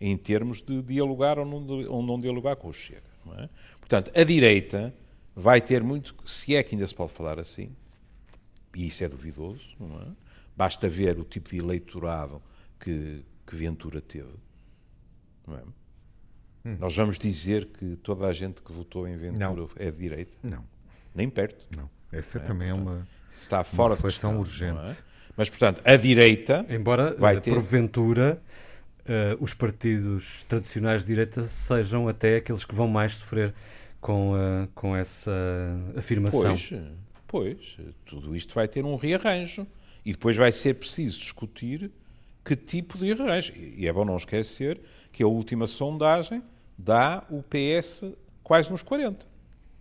[0.00, 3.02] Em termos de dialogar ou não, ou não dialogar com o Chega.
[3.38, 3.48] É?
[3.78, 4.92] Portanto, a direita
[5.36, 7.70] vai ter muito, se é que ainda se pode falar assim,
[8.74, 10.06] e isso é duvidoso, não é?
[10.56, 12.42] Basta ver o tipo de eleitorado
[12.78, 14.34] que, que Ventura teve,
[15.46, 15.62] não é?
[16.64, 16.76] Hum.
[16.78, 19.68] Nós vamos dizer que toda a gente que votou em Ventura não.
[19.76, 20.36] é de direita?
[20.42, 20.64] Não.
[21.14, 21.66] Nem perto.
[21.76, 21.90] Não.
[22.10, 22.40] Essa é?
[22.42, 24.78] também é uma, está fora uma reflexão urgente.
[24.90, 24.96] É?
[25.36, 26.64] Mas, portanto, a direita.
[26.68, 27.52] Embora, vai uh, ter...
[27.52, 28.40] porventura,
[29.00, 33.54] uh, os partidos tradicionais de direita sejam até aqueles que vão mais sofrer
[34.00, 35.32] com, uh, com essa
[35.96, 36.42] afirmação.
[36.42, 36.72] Pois,
[37.32, 39.66] pois, tudo isto vai ter um rearranjo.
[40.04, 41.90] E depois vai ser preciso discutir
[42.44, 43.54] que tipo de rearranjo.
[43.56, 44.78] E é bom não esquecer
[45.10, 46.42] que a última sondagem
[46.76, 48.04] dá o PS
[48.42, 49.26] quase nos 40,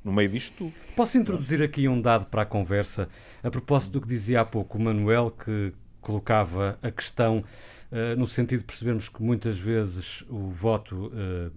[0.03, 0.73] no meio disto tudo.
[0.95, 3.09] Posso introduzir aqui um dado para a conversa,
[3.43, 7.43] a propósito do que dizia há pouco o Manuel, que colocava a questão
[7.91, 11.51] uh, no sentido de percebermos que muitas vezes o voto, uh,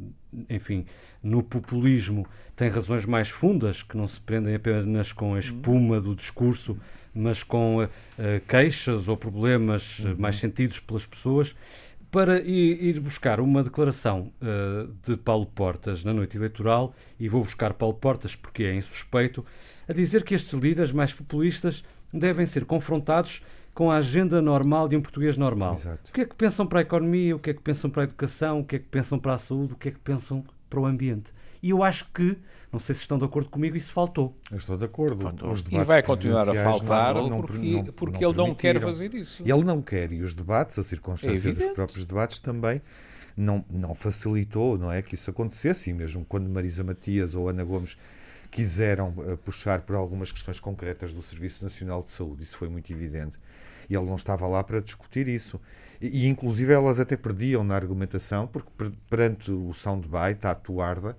[0.49, 0.85] enfim,
[1.23, 6.15] no populismo tem razões mais fundas, que não se prendem apenas com a espuma do
[6.15, 6.79] discurso,
[7.15, 7.89] mas com uh,
[8.49, 10.17] queixas ou problemas uhum.
[10.19, 11.55] mais sentidos pelas pessoas
[12.11, 14.31] para ir buscar uma declaração
[15.03, 19.45] de Paulo Portas na noite eleitoral, e vou buscar Paulo Portas porque é insuspeito,
[19.89, 23.43] a dizer que estes líderes mais populistas devem ser confrontados
[23.75, 25.75] com a agenda normal de um português normal.
[25.75, 26.11] Exato.
[26.11, 28.05] O que é que pensam para a economia, o que é que pensam para a
[28.05, 30.81] educação, o que é que pensam para a saúde, o que é que pensam para
[30.81, 31.33] o ambiente.
[31.63, 32.39] E eu acho que,
[32.71, 34.37] não sei se estão de acordo comigo, isso faltou.
[34.51, 35.25] Eu estou de acordo.
[35.71, 39.43] e vai continuar a faltar não, porque, não, porque não ele não quer fazer isso.
[39.45, 42.81] E ele não quer, e os debates, a circunstância é dos próprios debates também
[43.37, 47.65] não, não facilitou, não é, que isso acontecesse, e mesmo quando Marisa Matias ou Ana
[47.65, 47.97] Gomes
[48.55, 52.93] quiseram uh, puxar por algumas questões concretas do Serviço Nacional de Saúde, isso foi muito
[52.93, 53.37] evidente,
[53.91, 55.61] e ele não estava lá para discutir isso.
[56.01, 58.71] E, e inclusive elas até perdiam na argumentação, porque
[59.11, 61.17] perante o soundbite, a atuarda,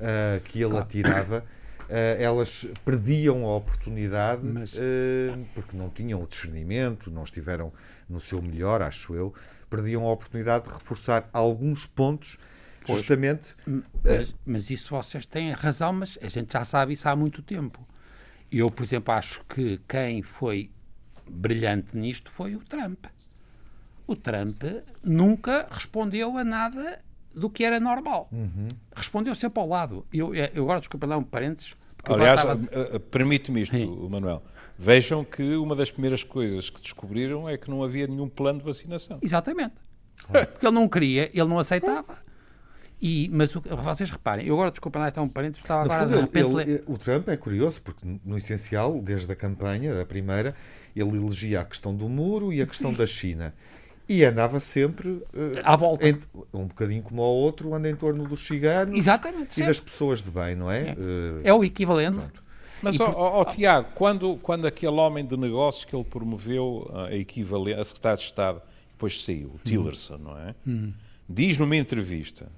[0.00, 0.86] uh, que ele claro.
[0.86, 1.44] atirava,
[1.90, 4.72] uh, elas perdiam a oportunidade Mas...
[4.72, 4.78] uh,
[5.54, 7.70] porque não tinham o discernimento, não estiveram
[8.08, 9.34] no seu melhor, acho eu,
[9.68, 12.38] perdiam a oportunidade de reforçar alguns pontos
[12.96, 13.54] justamente.
[13.66, 17.86] Mas, mas, isso vocês têm razão, mas a gente já sabe isso há muito tempo.
[18.50, 20.70] Eu, por exemplo, acho que quem foi
[21.30, 23.06] brilhante nisto foi o Trump.
[24.06, 24.62] O Trump
[25.02, 27.00] nunca respondeu a nada
[27.34, 28.28] do que era normal.
[28.32, 28.68] Uhum.
[28.94, 30.06] Respondeu sempre ao lado.
[30.12, 31.74] Eu, eu agora, desculpa dar um parênteses.
[32.04, 32.60] Aliás, estava...
[32.70, 34.08] Eh, eh, permite-me isto, Sim.
[34.08, 34.42] Manuel.
[34.78, 38.64] Vejam que uma das primeiras coisas que descobriram é que não havia nenhum plano de
[38.64, 39.18] vacinação.
[39.20, 39.74] Exatamente.
[40.26, 42.18] Porque ele não queria, ele não aceitava.
[43.00, 46.14] E, mas o, vocês reparem, eu agora, desculpa lá, está um parênteses, estava agora fundo,
[46.14, 46.70] de repente...
[46.70, 50.54] Ele, o Trump é curioso, porque no essencial, desde a campanha, da primeira,
[50.96, 53.54] ele elegia a questão do muro e a questão da China.
[54.08, 55.24] E andava sempre uh,
[55.62, 56.06] à volta.
[56.52, 59.68] Um bocadinho como o outro, anda em torno dos ciganos Exatamente, e sempre.
[59.68, 60.88] das pessoas de bem, não é?
[60.88, 62.18] É, uh, é o equivalente.
[62.18, 62.48] Pronto.
[62.82, 67.78] Mas, ó, ó, Tiago, quando, quando aquele homem de negócios que ele promoveu a equivalente,
[67.78, 70.18] a secretário de Estado, depois saiu, o Tillerson, hum.
[70.18, 70.54] não é?
[70.66, 70.92] Hum.
[71.28, 72.50] Diz numa entrevista,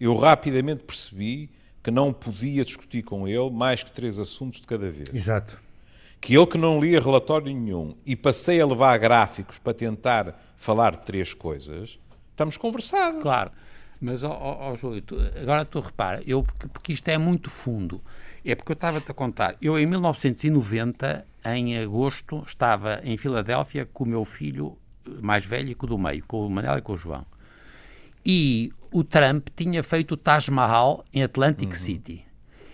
[0.00, 1.50] eu rapidamente percebi
[1.82, 5.08] que não podia discutir com ele mais que três assuntos de cada vez.
[5.12, 5.60] Exato.
[6.20, 10.92] Que ele que não lia relatório nenhum e passei a levar gráficos para tentar falar
[10.92, 11.98] de três coisas,
[12.30, 13.22] estamos conversados.
[13.22, 13.50] Claro.
[14.00, 18.02] Mas, ó, ó, Júlio, tu, agora tu repara, eu, porque, porque isto é muito fundo.
[18.42, 19.56] É porque eu estava-te a contar.
[19.60, 24.78] Eu, em 1990, em agosto, estava em Filadélfia com o meu filho
[25.20, 27.26] mais velho e com o do meio, com o Manel e com o João.
[28.24, 31.74] E o Trump tinha feito o Taj Mahal em Atlantic uhum.
[31.74, 32.24] City.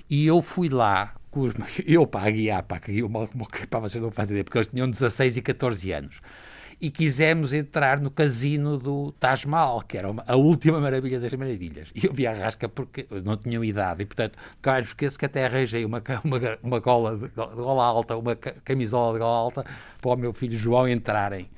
[0.08, 1.48] E eu fui lá, com
[1.86, 3.10] eu para a guiar, para, que eu,
[3.68, 6.20] para vocês não fazem ideia, porque eles tinham 16 e 14 anos
[6.80, 11.32] e quisemos entrar no casino do Taj Mahal, que era uma, a última maravilha das
[11.32, 11.88] maravilhas.
[11.94, 15.46] E eu vi a rasca porque não tinham idade e, portanto, cá esqueço que até
[15.46, 19.66] arranjei uma, uma, uma gola de, de gola alta, uma camisola de gola alta
[20.00, 21.48] para o meu filho João entrarem.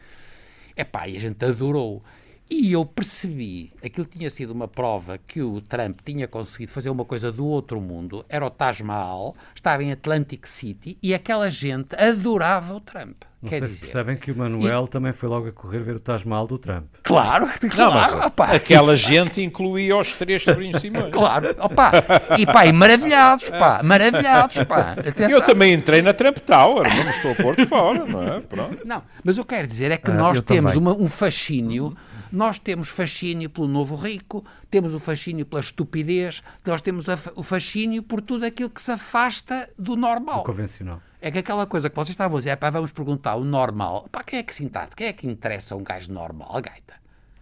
[0.77, 2.03] Epá, e a gente adorou.
[2.51, 7.05] E eu percebi, aquilo tinha sido uma prova que o Trump tinha conseguido fazer uma
[7.05, 11.95] coisa do outro mundo, era o Taj Mahal, estava em Atlantic City e aquela gente
[11.95, 13.23] adorava o Trump.
[13.41, 14.89] Não Quer sei dizer, se percebem que o Manuel e...
[14.89, 16.87] também foi logo a correr ver o Taj Mahal do Trump.
[17.05, 18.27] Claro, não, claro.
[18.27, 18.45] Opa.
[18.47, 21.13] Aquela gente incluía os três sobrinhos Simões.
[21.13, 21.93] claro, opa.
[22.37, 24.93] E pá, e maravilhados, pá, maravilhados, pá.
[24.93, 25.31] Atenção.
[25.31, 28.41] Eu também entrei na Trump Tower, não me estou a pôr de fora, não é?
[28.41, 28.79] Pronto.
[28.85, 31.97] Não, mas eu quero dizer é que ah, nós temos uma, um fascínio
[32.31, 38.03] nós temos fascínio pelo novo rico, temos o fascínio pela estupidez, nós temos o fascínio
[38.03, 40.38] por tudo aquilo que se afasta do normal.
[40.38, 41.03] Do convencional.
[41.21, 44.09] É que aquela coisa que vocês estavam a dizer, é pá, vamos perguntar o normal.
[44.11, 44.93] Pá, quem é que se interessa?
[44.95, 46.57] Quem é que interessa um gajo normal?
[46.57, 46.95] A gaita.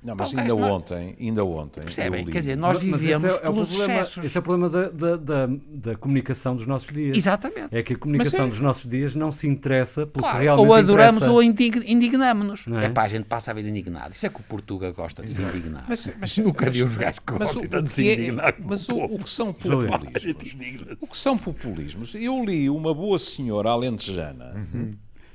[0.06, 1.82] Não, mas ainda ontem, ainda ontem.
[1.82, 2.24] Percebem?
[2.26, 4.24] Quer dizer, nós vivemos mas é, é pelos problema, excessos.
[4.24, 7.16] Esse é o problema da, da, da, da, comunicação dos nossos dias.
[7.16, 7.76] Exatamente.
[7.76, 8.48] É que a comunicação é...
[8.48, 11.32] dos nossos dias não se interessa pelo claro, que realmente Ou adoramos interessa.
[11.32, 12.66] ou indignamos-nos.
[12.68, 12.84] É?
[12.84, 14.14] é pá, a gente passa a vida indignado.
[14.14, 15.84] Isso é que o Portuga gosta de se indignar.
[15.88, 18.54] Mas, mas nunca vi os gajos que gostam de se indignar.
[18.64, 20.24] Mas o, o, que são populismos?
[21.00, 22.14] o que são populismos?
[22.14, 24.92] Eu li uma boa senhora alentejana uhum.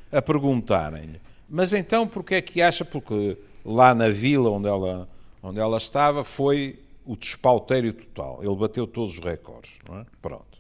[0.10, 2.86] a perguntarem-lhe Mas então, porque é que acha?
[2.86, 5.10] Porque lá na vila onde ela,
[5.42, 8.40] onde ela estava foi o despautério total.
[8.42, 9.72] Ele bateu todos os recordes.
[9.90, 10.06] É?
[10.22, 10.60] Pronto.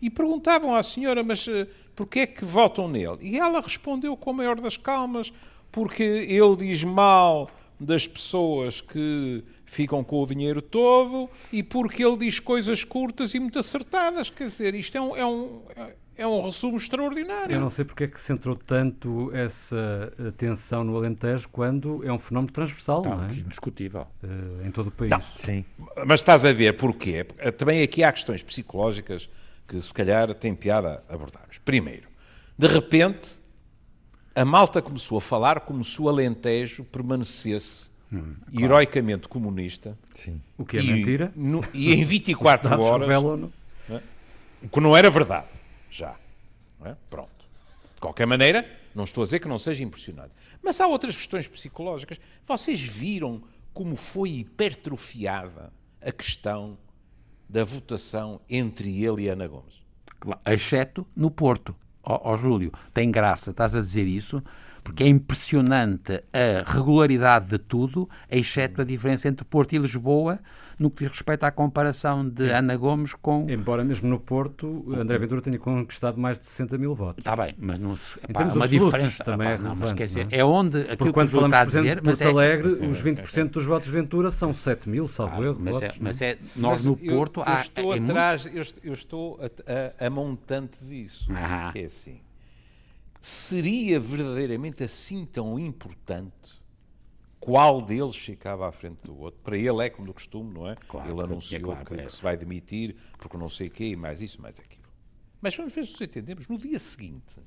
[0.00, 3.18] E perguntavam à senhora, mas uh, porquê é que votam nele?
[3.20, 5.32] E ela respondeu com a maior das calmas,
[5.72, 12.16] porque ele diz mal das pessoas que ficam com o dinheiro todo e porque ele
[12.16, 14.30] diz coisas curtas e muito acertadas.
[14.30, 15.62] Quer dizer, isto é um, é um,
[16.18, 17.54] é um resumo extraordinário.
[17.54, 22.12] Eu não sei porque é que se centrou tanto essa atenção no Alentejo quando é
[22.12, 23.32] um fenómeno transversal, não, não é?
[23.32, 24.06] Indiscutível.
[24.22, 25.10] Uh, em todo o país.
[25.10, 25.20] Não.
[25.20, 25.64] Sim.
[26.04, 27.24] Mas estás a ver porquê?
[27.56, 29.30] Também aqui há questões psicológicas
[29.66, 31.58] que se calhar tem piada abordarmos.
[31.58, 32.08] Primeiro,
[32.58, 33.40] de repente,
[34.34, 38.64] a malta começou a falar como se o Alentejo permanecesse hum, claro.
[38.64, 39.96] heroicamente comunista.
[40.14, 40.40] Sim.
[40.56, 41.32] O que é e, mentira.
[41.36, 43.08] No, e em 24 horas.
[43.08, 43.52] Revelam,
[43.88, 44.00] é?
[44.62, 45.46] O que não era verdade,
[45.90, 46.16] já.
[46.84, 46.94] É?
[47.10, 47.46] Pronto.
[47.94, 50.30] De qualquer maneira, não estou a dizer que não seja impressionante.
[50.62, 52.20] Mas há outras questões psicológicas.
[52.46, 56.78] Vocês viram como foi hipertrofiada a questão
[57.48, 59.82] da votação entre ele e Ana Gomes.
[60.46, 61.74] Exceto no Porto.
[62.02, 64.40] Ó, oh, oh, Júlio, tem graça, estás a dizer isso,
[64.82, 70.40] porque é impressionante a regularidade de tudo, exceto a diferença entre Porto e Lisboa,
[70.78, 72.56] no que diz respeito à comparação de é.
[72.56, 73.46] Ana Gomes com.
[73.50, 77.18] Embora mesmo no Porto, André Ventura tenha conquistado mais de 60 mil votos.
[77.18, 78.18] Está bem, mas não se.
[78.28, 80.00] Epá, uma diferença também epá, é relevante.
[80.00, 80.38] Não, dizer, é?
[80.38, 80.84] é onde.
[80.96, 82.26] Porque quando falamos, por exemplo, de Porto é...
[82.26, 85.58] Alegre, os 20% dos votos de Ventura são 7 mil, salvo erro.
[85.60, 86.38] Mas, votos, é, mas é.
[86.54, 87.40] Nós no eu, Porto.
[87.40, 88.80] Eu, há, estou é atrás, muito...
[88.84, 91.28] eu, estou a, a, a montante disso.
[91.34, 91.70] Ah.
[91.72, 92.20] Que é assim.
[93.20, 96.57] Seria verdadeiramente assim tão importante
[97.48, 99.40] qual deles ficava à frente do outro.
[99.42, 100.76] Para ele é como do costume, não é?
[100.86, 102.04] Claro, ele anunciou é claro, que, é.
[102.04, 104.86] que, se vai demitir porque não sei o quê, e mais isso, mais aquilo.
[105.40, 106.46] Mas vamos ver se nos entendemos.
[106.46, 107.40] No dia seguinte,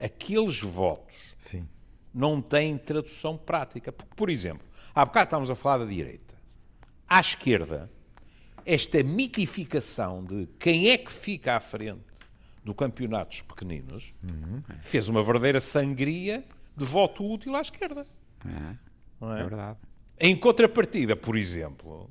[0.00, 1.68] aqueles votos Sim.
[2.12, 3.92] não têm tradução prática.
[3.92, 6.34] Porque, por exemplo, há bocado estávamos a falar da direita.
[7.06, 7.88] À esquerda,
[8.66, 12.02] esta mitificação de quem é que fica à frente
[12.64, 14.60] do campeonato dos pequeninos uhum.
[14.82, 16.44] fez uma verdadeira sangria
[16.76, 18.04] de voto útil à esquerda.
[18.44, 18.93] É.
[19.24, 19.40] Não é?
[19.40, 19.78] é verdade.
[20.20, 22.10] Em contrapartida, por exemplo,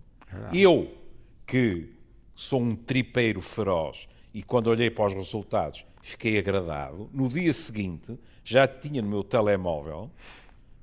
[0.51, 0.97] é eu
[1.45, 1.93] que
[2.35, 8.19] sou um tripeiro feroz e quando olhei para os resultados fiquei agradado, no dia seguinte
[8.43, 10.11] já tinha no meu telemóvel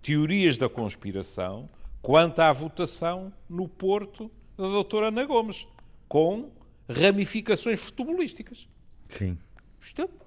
[0.01, 1.69] teorias da conspiração
[2.01, 5.66] quanto à votação no Porto da doutora Ana Gomes,
[6.09, 6.51] com
[6.88, 8.69] ramificações futebolísticas.
[9.09, 9.38] Sim.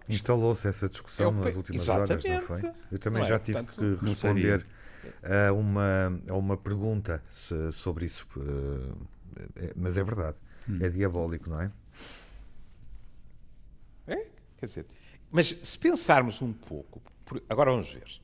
[0.09, 2.27] Instalou-se essa discussão é nas últimas Exatamente.
[2.27, 2.71] horas, não foi?
[2.91, 3.29] Eu também não é?
[3.29, 4.65] já tive Portanto, que responder
[5.23, 7.23] a uma, a uma pergunta
[7.71, 8.27] sobre isso.
[8.37, 10.37] Eh, é, mas é verdade.
[10.69, 10.79] Hum.
[10.81, 11.71] É diabólico, não é?
[14.07, 14.27] É?
[14.57, 14.85] Quer dizer,
[15.31, 17.01] mas se pensarmos um pouco,
[17.49, 18.21] agora vamos ver.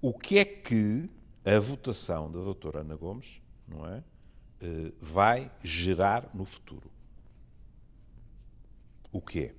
[0.00, 1.08] O que é que
[1.44, 4.02] a votação da doutora Ana Gomes, não é,
[4.60, 6.90] eh, vai gerar no futuro?
[9.10, 9.54] O que é?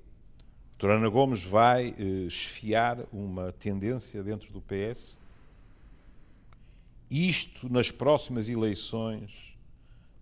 [0.79, 5.17] Doutora Ana Gomes vai eh, esfiar uma tendência dentro do PS?
[7.11, 9.57] Isto, nas próximas eleições,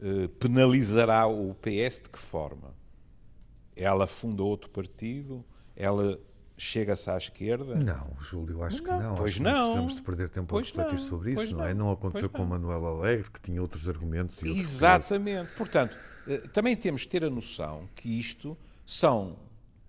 [0.01, 2.73] eh, penalizará o PS de que forma?
[3.75, 5.45] Ela funda outro partido?
[5.75, 6.19] Ela
[6.57, 7.75] chega-se à esquerda?
[7.75, 9.13] Não, Júlio, acho que não.
[9.13, 9.51] Pois acho não.
[9.51, 11.73] não precisamos de perder tempo a refletir não, sobre isso, não, não é?
[11.75, 14.41] Não aconteceu com Manuel Alegre, que tinha outros argumentos.
[14.41, 15.51] Exatamente.
[15.55, 15.95] Portanto,
[16.27, 19.37] eh, também temos de ter a noção que isto são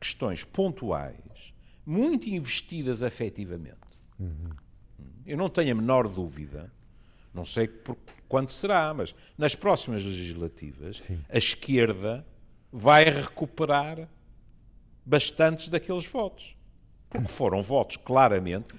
[0.00, 3.76] questões pontuais, muito investidas afetivamente.
[4.18, 4.50] Uhum.
[5.26, 6.72] Eu não tenho a menor dúvida,
[7.34, 7.96] não sei por
[8.28, 11.20] quando será, mas nas próximas legislativas, Sim.
[11.28, 12.26] a esquerda
[12.72, 14.08] vai recuperar
[15.04, 16.54] bastantes daqueles votos.
[17.08, 18.74] Porque foram votos claramente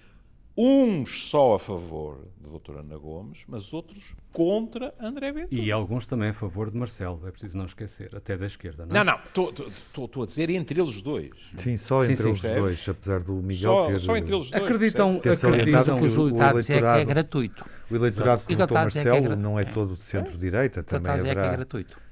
[0.61, 5.61] uns só a favor da doutora Ana Gomes, mas outros contra André Ventura.
[5.61, 8.93] E alguns também a favor de Marcelo, é preciso não esquecer, até da esquerda, não
[8.93, 9.03] é?
[9.05, 11.31] Não, não, estou a dizer entre eles dois.
[11.55, 13.99] Sim, só entre sim, sim, eles dois, apesar do Miguel só, ter...
[13.99, 14.63] Só entre eles dois.
[14.63, 16.59] Acreditam, ter acreditam que o eleitorado
[16.97, 17.65] é, é gratuito.
[17.89, 21.29] O eleitorado que votou Marcelo é, é não é todo de centro-direita, também haverá...
[21.29, 22.08] É que é gratuito.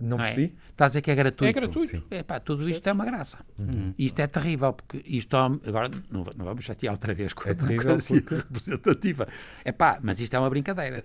[0.00, 0.44] Não percebi?
[0.44, 0.70] É?
[0.70, 1.58] Estás a dizer que é gratuito.
[1.58, 2.04] É gratuito.
[2.10, 3.38] É, pá, tudo isto é uma graça.
[3.58, 3.92] Uhum.
[3.98, 7.54] Isto é terrível, porque isto agora não, não vamos chatear outra vez com é a
[7.54, 8.34] democracia porque...
[8.48, 9.28] representativa.
[9.64, 11.04] É pá, mas isto é uma brincadeira.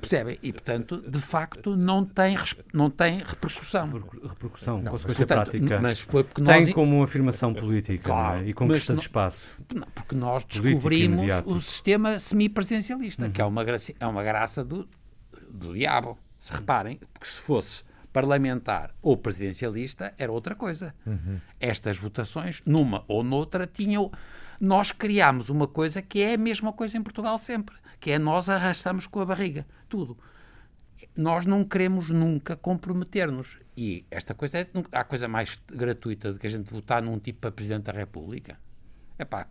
[0.00, 0.38] Percebem?
[0.42, 2.36] E portanto, de facto, não tem,
[2.74, 3.90] não tem repercussão.
[4.22, 5.80] Repercussão, não, consequência portanto, prática.
[5.80, 6.74] Mas foi porque tem nós...
[6.74, 8.48] como afirmação política claro, é?
[8.48, 9.48] e conquista de espaço.
[9.74, 13.32] Não, porque nós descobrimos o sistema semipresencialista, uhum.
[13.32, 14.86] que é uma graça, é uma graça do,
[15.50, 16.18] do diabo.
[16.38, 20.94] Se reparem, porque se fosse parlamentar ou presidencialista era outra coisa.
[21.06, 21.40] Uhum.
[21.60, 24.10] Estas votações, numa ou noutra, tinham.
[24.60, 28.48] Nós criámos uma coisa que é a mesma coisa em Portugal sempre, que é nós
[28.48, 30.16] arrastamos com a barriga tudo.
[31.16, 33.58] Nós não queremos nunca comprometer-nos.
[33.76, 34.66] E esta coisa é.
[34.92, 38.58] Há coisa mais gratuita do que a gente votar num tipo para Presidente da República.
[39.16, 39.46] É pá,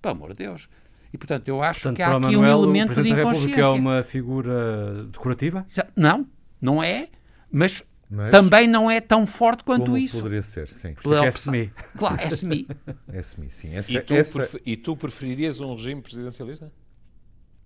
[0.00, 0.68] pelo amor de Deus.
[1.12, 3.56] E, portanto, eu acho portanto, que há aqui Manuel, um elemento o de da inconsciência.
[3.56, 5.66] República é uma figura decorativa?
[5.96, 6.26] Não,
[6.60, 7.08] não é,
[7.50, 10.18] mas, mas também não é tão forte quanto como isso.
[10.18, 10.94] poderia ser, sim.
[11.02, 11.72] Pela é SMI.
[11.96, 12.66] Claro, é SMI.
[13.12, 13.74] é SMI, sim.
[13.74, 14.60] Essa, e, tu essa...
[14.64, 16.70] e tu preferirias um regime presidencialista?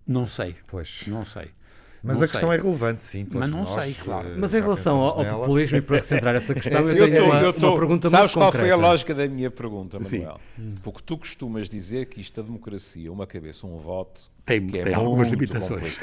[0.06, 0.56] Não sei.
[0.66, 1.04] Pois.
[1.06, 1.50] Não sei.
[2.02, 2.58] Mas não a questão sei.
[2.58, 3.26] é relevante, sim.
[3.30, 4.28] Mas não nós, sei, claro.
[4.30, 7.22] Uh, Mas em relação ao, ao populismo, e para centrar essa questão, eu, eu tenho
[7.24, 8.64] tô, uma, eu tô, uma pergunta Sabes qual concreta.
[8.64, 10.40] foi a lógica da minha pergunta, Manuel?
[10.56, 10.74] Sim.
[10.82, 14.84] Porque tu costumas dizer que isto da democracia, uma cabeça, um voto, tem, que é
[14.84, 15.98] tem algumas limitações.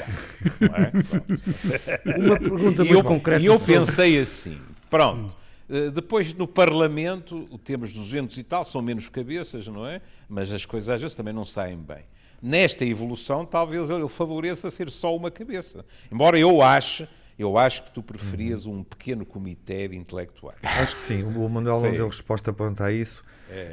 [0.60, 2.16] É?
[2.18, 3.42] Uma pergunta muito concreta.
[3.42, 4.58] E eu pensei assim,
[4.88, 5.36] pronto.
[5.68, 10.00] eh, Depois no Parlamento temos 200 e tal, são menos cabeças, não é?
[10.28, 12.04] Mas as coisas às vezes também não saem bem.
[12.42, 15.84] Nesta evolução, talvez ele favoreça ser só uma cabeça.
[16.10, 17.06] Embora eu ache,
[17.38, 20.58] eu acho que tu preferias um pequeno comitê de intelectuais.
[20.62, 21.22] Acho que sim.
[21.22, 23.24] O Manuel não deu resposta pronta a isso.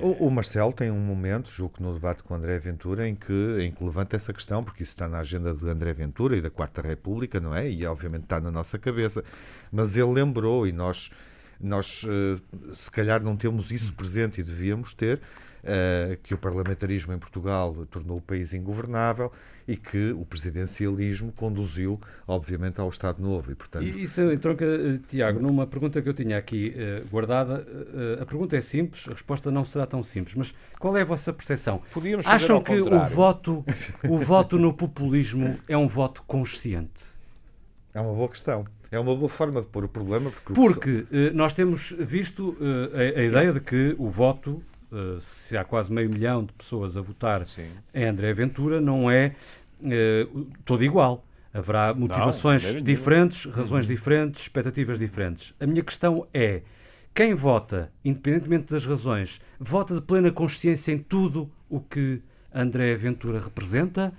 [0.01, 3.58] O, o Marcelo tem um momento, julgo que no debate com André Ventura, em que,
[3.62, 6.49] em que levanta essa questão, porque isso está na agenda de André Ventura e da
[6.49, 7.69] Quarta República, não é?
[7.69, 9.23] E obviamente está na nossa cabeça.
[9.71, 11.12] Mas ele lembrou, e nós,
[11.60, 12.41] nós eh,
[12.73, 15.21] se calhar não temos isso presente e devíamos ter,
[15.67, 19.30] eh, que o parlamentarismo em Portugal tornou o país ingovernável
[19.67, 23.51] e que o presidencialismo conduziu, obviamente, ao Estado Novo.
[23.51, 27.67] E, portanto, E Isso entronca, eh, Tiago, numa pergunta que eu tinha aqui eh, guardada.
[28.21, 31.34] a pergunta é simples, a resposta não será tão simples, mas qual é a vossa
[31.34, 31.82] percepção?
[31.91, 33.65] Podíamos Acham que o voto,
[34.10, 37.03] o voto no populismo é um voto consciente?
[37.93, 38.65] É uma boa questão.
[38.89, 40.32] É uma boa forma de pôr o problema.
[40.32, 42.56] Porque, o Porque eh, nós temos visto
[42.93, 46.95] a, a ideia de que o voto, eh, se há quase meio milhão de pessoas
[46.95, 47.69] a votar Sim.
[47.93, 49.36] em André Ventura, não é
[49.84, 50.28] eh,
[50.63, 51.26] todo igual.
[51.54, 52.86] Haverá motivações maneira nenhuma.
[52.86, 55.54] diferentes, razões diferentes, expectativas diferentes.
[55.60, 56.62] A minha questão é:
[57.13, 62.21] quem vota, independentemente das razões, vota de plena consciência em tudo o que
[62.54, 64.13] André Ventura representa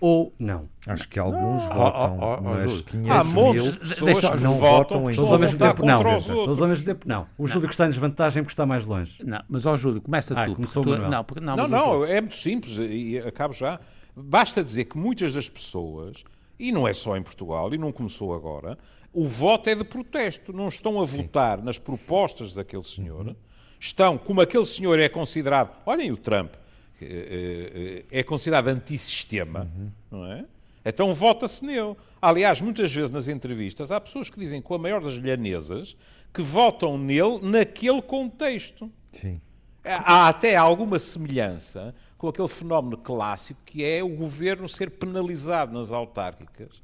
[0.00, 0.68] ou não?
[0.86, 1.74] Acho que alguns Não.
[1.74, 2.84] votam, Oh, oh, oh, mas Júlio.
[2.84, 5.58] 500 Há montes mil de pessoas deixa- não votam votam em Todos ao a mesmo
[5.58, 5.96] tempo, não.
[5.96, 6.68] os Todos ao outros.
[6.68, 7.26] mesmo tempo, não.
[7.36, 9.18] O Júlio que está em desvantagem porque está mais longe.
[9.24, 10.54] Não, mas ó Júlio, começa Ah, tu.
[10.54, 13.78] começou tu não, porque, não, Não, não, é muito simples e acabo já.
[14.16, 16.24] Basta dizer que muitas das pessoas,
[16.58, 18.76] e não é só em Portugal, e não começou agora,
[19.12, 20.52] o voto é de protesto.
[20.52, 23.36] Não estão a votar nas propostas daquele senhor,
[23.78, 26.52] estão, como aquele senhor é considerado, olhem o Trump,
[28.10, 29.70] é considerado antissistema,
[30.10, 30.44] não é?
[30.84, 31.94] Então vota-se nele.
[32.20, 35.96] Aliás, muitas vezes nas entrevistas há pessoas que dizem com a maior das lhanesas
[36.32, 38.90] que votam nele naquele contexto.
[39.12, 39.40] Sim.
[39.84, 45.90] Há até alguma semelhança com aquele fenómeno clássico que é o governo ser penalizado nas
[45.90, 46.82] autárquicas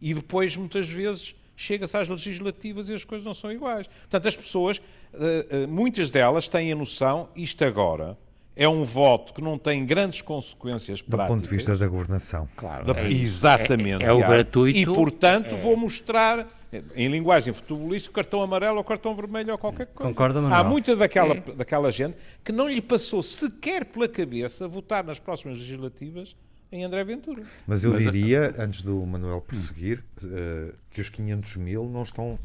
[0.00, 3.86] e depois, muitas vezes, chega-se às legislativas e as coisas não são iguais.
[3.86, 4.82] Portanto, as pessoas,
[5.14, 8.18] eh, eh, muitas delas têm a noção, isto agora
[8.54, 11.28] é um voto que não tem grandes consequências Do práticas.
[11.36, 12.48] ponto de vista da governação.
[12.56, 14.04] Claro, Da- é exatamente.
[14.04, 14.32] É, é o Tiago.
[14.32, 14.78] gratuito.
[14.78, 16.46] E, portanto, vou mostrar,
[16.94, 20.12] em linguagem futebolística, o cartão amarelo ou cartão vermelho ou qualquer coisa.
[20.12, 20.60] Concorda, Manuel?
[20.60, 25.58] Há muita daquela, daquela gente que não lhe passou sequer pela cabeça votar nas próximas
[25.58, 26.36] legislativas
[26.70, 27.42] em André Ventura.
[27.66, 32.38] Mas eu diria, antes do Manuel prosseguir, eh, que os 500 mil não estão.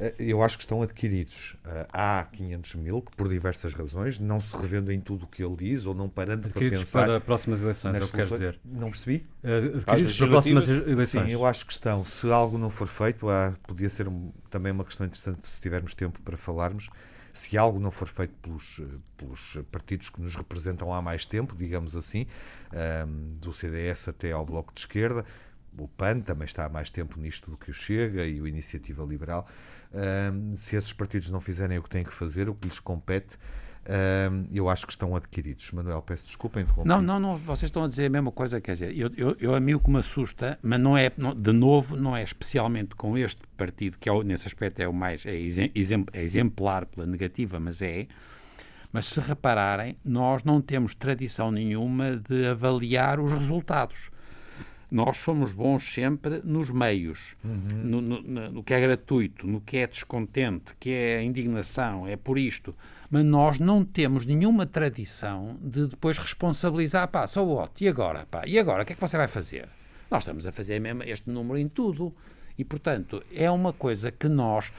[0.00, 1.56] Eh, eu acho que estão adquiridos.
[1.64, 5.44] Eh, há 500 mil que, por diversas razões, não se revendem em tudo o que
[5.44, 7.04] ele diz ou não parando para Adquiridos pensar.
[7.06, 8.60] para próximas eleições, é o que quer dizer.
[8.64, 9.26] Não percebi?
[9.44, 11.26] Eh, Adquiridos para próximas eleições.
[11.26, 12.04] Sim, eu acho que estão.
[12.04, 15.94] Se algo não for feito, há, podia ser um- também uma questão interessante se tivermos
[15.94, 16.88] tempo para falarmos.
[17.32, 18.80] Se algo não for feito pelos,
[19.16, 22.26] pelos partidos que nos representam há mais tempo, digamos assim,
[22.72, 25.24] ahm, do CDS até ao Bloco de Esquerda,
[25.78, 29.04] o PAN também está há mais tempo nisto do que o Chega e o Iniciativa
[29.04, 29.46] Liberal.
[29.94, 33.36] ahm, se esses partidos não fizerem o que têm que fazer, o que lhes compete,
[33.88, 35.70] ahm, eu acho que estão adquiridos.
[35.72, 36.88] Manuel, peço desculpa, interrompi.
[36.88, 39.54] Não, não, não, vocês estão a dizer a mesma coisa, quer dizer, eu, eu, eu
[39.54, 42.94] a mim o que me assusta, mas não é, não- de novo, não é especialmente
[42.94, 45.72] com este partido, que é, nesse aspecto é o mais, é, exem-
[46.12, 48.06] é exemplar pela negativa, mas é,
[48.92, 54.10] mas se repararem, nós não temos tradição nenhuma de avaliar os resultados.
[54.90, 59.76] Nós somos bons sempre nos meios, no, no- no- no que é gratuito, no que
[59.78, 62.74] é descontente, que é indignação, é por isto.
[63.08, 68.42] Mas nós não temos nenhuma tradição de depois responsabilizar, pá, só o e agora, pá,
[68.46, 69.68] e agora, o que é que você vai fazer?
[70.10, 72.12] Nós estamos a fazer mesmo este número em tudo.
[72.58, 74.70] E, portanto, é uma coisa que nós,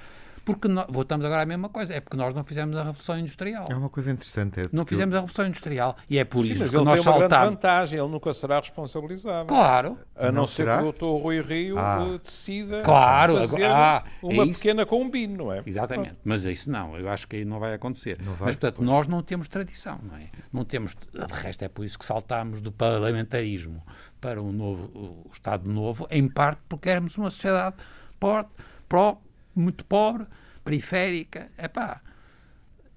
[0.44, 3.68] Porque nós, voltamos agora à mesma coisa, é porque nós não fizemos a Revolução Industrial.
[3.70, 4.60] É uma coisa interessante.
[4.62, 5.96] É não fizemos a Revolução Industrial.
[6.10, 7.30] E é por Sim, isso mas que ele nós tem uma saltamos.
[7.30, 9.48] grande vantagem, ele nunca será responsabilizado.
[9.48, 10.80] Claro, A não, Não ser será?
[10.82, 11.22] que o Dr.
[11.24, 12.08] Rui Rio Ah.
[12.14, 15.62] eh, decida Claro, fazer agora- ah, uma é pequena combine, não é?
[15.66, 18.18] Exatamente, mas isso não, eu acho que aí não vai acontecer.
[18.20, 20.24] Não vai, mas, portanto, nós não temos tradição, não é?
[20.52, 23.84] Não temos, de resto, é por isso que saltámos do parlamentarismo
[24.20, 24.84] para um novo,
[25.26, 27.76] o Estado Novo, em parte porque éramos uma sociedade
[28.20, 29.18] pro-
[29.56, 30.26] muito pobre,
[30.64, 32.02] periférica, epá,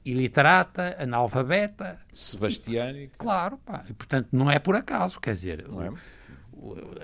[0.04, 5.92] iliterata, analfabeta, Sebastiani, claro, pá, e, portanto, não é por acaso, quer dizer, não é?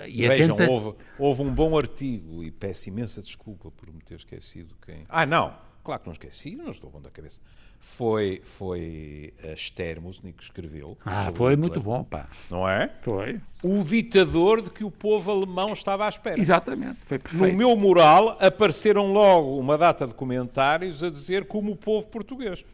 [0.08, 4.14] e Vejam, tenta- houve, houve um bom artigo e peço imensa desculpa por me ter
[4.14, 5.04] esquecido quem.
[5.08, 7.40] Ah, não, claro que não esqueci, não estou bom da cabeça.
[7.82, 10.98] Foi, foi a Esther Musni que escreveu.
[11.04, 12.92] Ah, foi Hitler, muito bom, pá, Não é?
[13.00, 16.38] foi, O ditador de que o povo alemão estava à espera.
[16.38, 17.56] exatamente, foi No perfeito.
[17.56, 22.64] meu mural apareceram logo uma data de comentários a dizer como o povo português.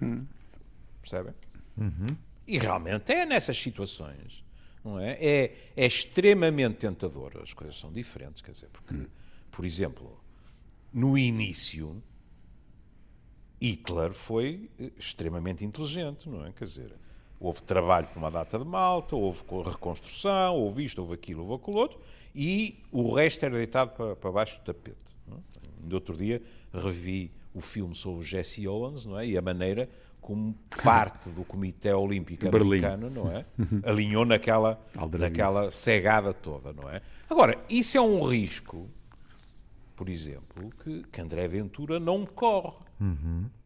[1.00, 1.32] Percebem?
[2.48, 4.44] E realmente é nessas situações.
[4.84, 5.12] Não é?
[5.20, 7.32] É, é extremamente tentador.
[7.42, 8.40] As coisas são diferentes.
[8.40, 9.07] Quer dizer, porque,
[9.50, 10.20] por exemplo,
[10.92, 12.00] no início,
[13.61, 16.52] Hitler foi eh, extremamente inteligente, não é?
[16.52, 16.92] Quer dizer,
[17.40, 21.62] houve trabalho por uma data de malta, houve co- reconstrução, houve isto, houve aquilo, houve
[21.62, 21.98] aquilo outro,
[22.34, 24.96] e o resto era deitado para, para baixo do tapete.
[25.26, 25.40] Não é?
[25.82, 26.42] Ainda outro dia
[26.72, 29.26] revi o filme sobre Jesse Owens, não é?
[29.26, 29.88] E a maneira
[30.20, 32.84] como parte do Comitê Olímpico Berlim.
[32.84, 33.44] Americano, não é?
[33.84, 34.78] Alinhou naquela,
[35.18, 37.00] naquela cegada toda, não é?
[37.30, 38.90] Agora, isso é um risco
[39.97, 42.76] por exemplo, que, que André Ventura não corre.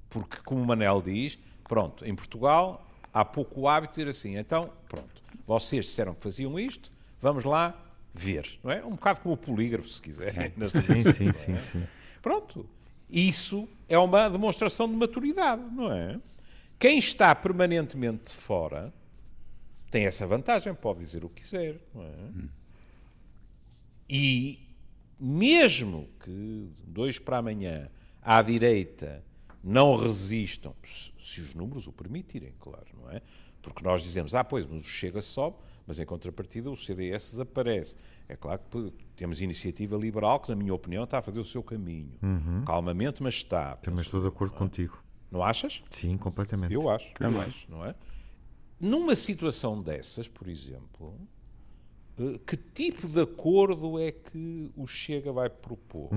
[0.09, 4.73] Porque, como o Manel diz, pronto, em Portugal há pouco hábito de dizer assim, então,
[4.89, 7.77] pronto, vocês disseram que faziam isto, vamos lá
[8.15, 8.85] ver, não é?
[8.85, 10.53] Um bocado como o polígrafo, se quiser.
[10.57, 11.61] nas Sim, sim, não sim, é?
[11.61, 11.87] sim.
[12.23, 12.69] Pronto,
[13.09, 16.21] isso é uma demonstração de maturidade, não é?
[16.79, 18.93] Quem está permanentemente de fora
[19.91, 22.15] tem essa vantagem, pode dizer o que quiser, não é?
[24.09, 24.70] E
[25.21, 27.89] mesmo que dois para amanhã
[28.23, 29.25] à direita
[29.63, 33.21] não resistam, se os números o permitirem, claro, não é?
[33.61, 37.95] Porque nós dizemos, ah, pois, mas o Chega sobe, mas em contrapartida o CDS desaparece.
[38.27, 41.63] É claro que temos iniciativa liberal, que na minha opinião está a fazer o seu
[41.63, 42.19] caminho.
[42.65, 43.77] Calmamente, mas está.
[43.77, 44.61] Também estou de acordo não é?
[44.61, 45.05] contigo.
[45.31, 45.83] Não achas?
[45.91, 46.73] Sim, completamente.
[46.73, 47.13] Eu acho,
[47.47, 47.95] acho, não é?
[48.81, 51.21] Numa situação dessas, por exemplo,
[52.47, 56.11] que tipo de acordo é que o Chega vai propor?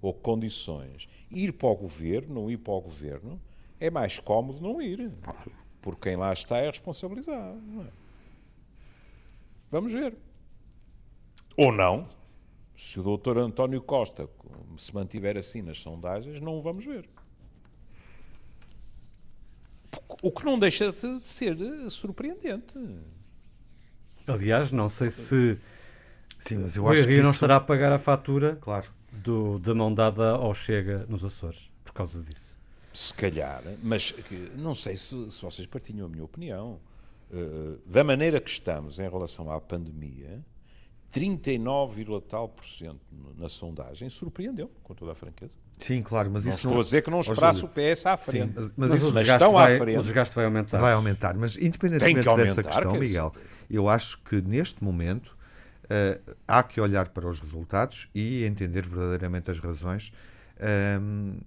[0.00, 1.08] Ou condições?
[1.30, 3.40] Ir para o governo, não ir para o governo,
[3.80, 5.10] é mais cómodo não ir.
[5.80, 7.60] Porque quem lá está é responsabilizado.
[7.82, 7.86] é?
[9.70, 10.16] Vamos ver.
[11.56, 12.08] Ou não.
[12.76, 14.28] Se o doutor António Costa
[14.76, 17.08] se mantiver assim nas sondagens, não o vamos ver.
[20.22, 22.78] O que não deixa de ser eh, surpreendente.
[24.28, 25.58] Aliás, não sei se
[26.38, 28.86] Sim, mas eu o acho Rio que não isso- estará a pagar a fatura Claro.
[29.12, 32.56] do, da mão dada ao Chega nos Açores, por causa disso.
[32.94, 34.14] Se calhar, mas
[34.56, 36.80] não sei se, se vocês partilham a minha opinião.
[37.30, 40.42] Eh, da maneira que estamos em relação à pandemia,
[41.10, 43.00] 39, tal por cento
[43.36, 45.52] na sondagem surpreendeu, com toda a franqueza.
[45.78, 48.30] Sim, claro, mas Não isso estou a dizer que não esperasse o PS à Sim,
[48.30, 48.52] frente.
[48.54, 49.98] mas, mas Mas, o, mas estão à vai, frente.
[49.98, 50.78] o desgaste vai aumentar.
[50.78, 51.34] vai aumentar.
[51.36, 53.32] Mas independentemente Tem que aumentar, dessa questão, quer Miguel,
[53.70, 55.36] eu acho que neste momento
[55.88, 60.12] eh, há que olhar para os resultados e entender verdadeiramente as razões
[60.58, 61.38] ehm,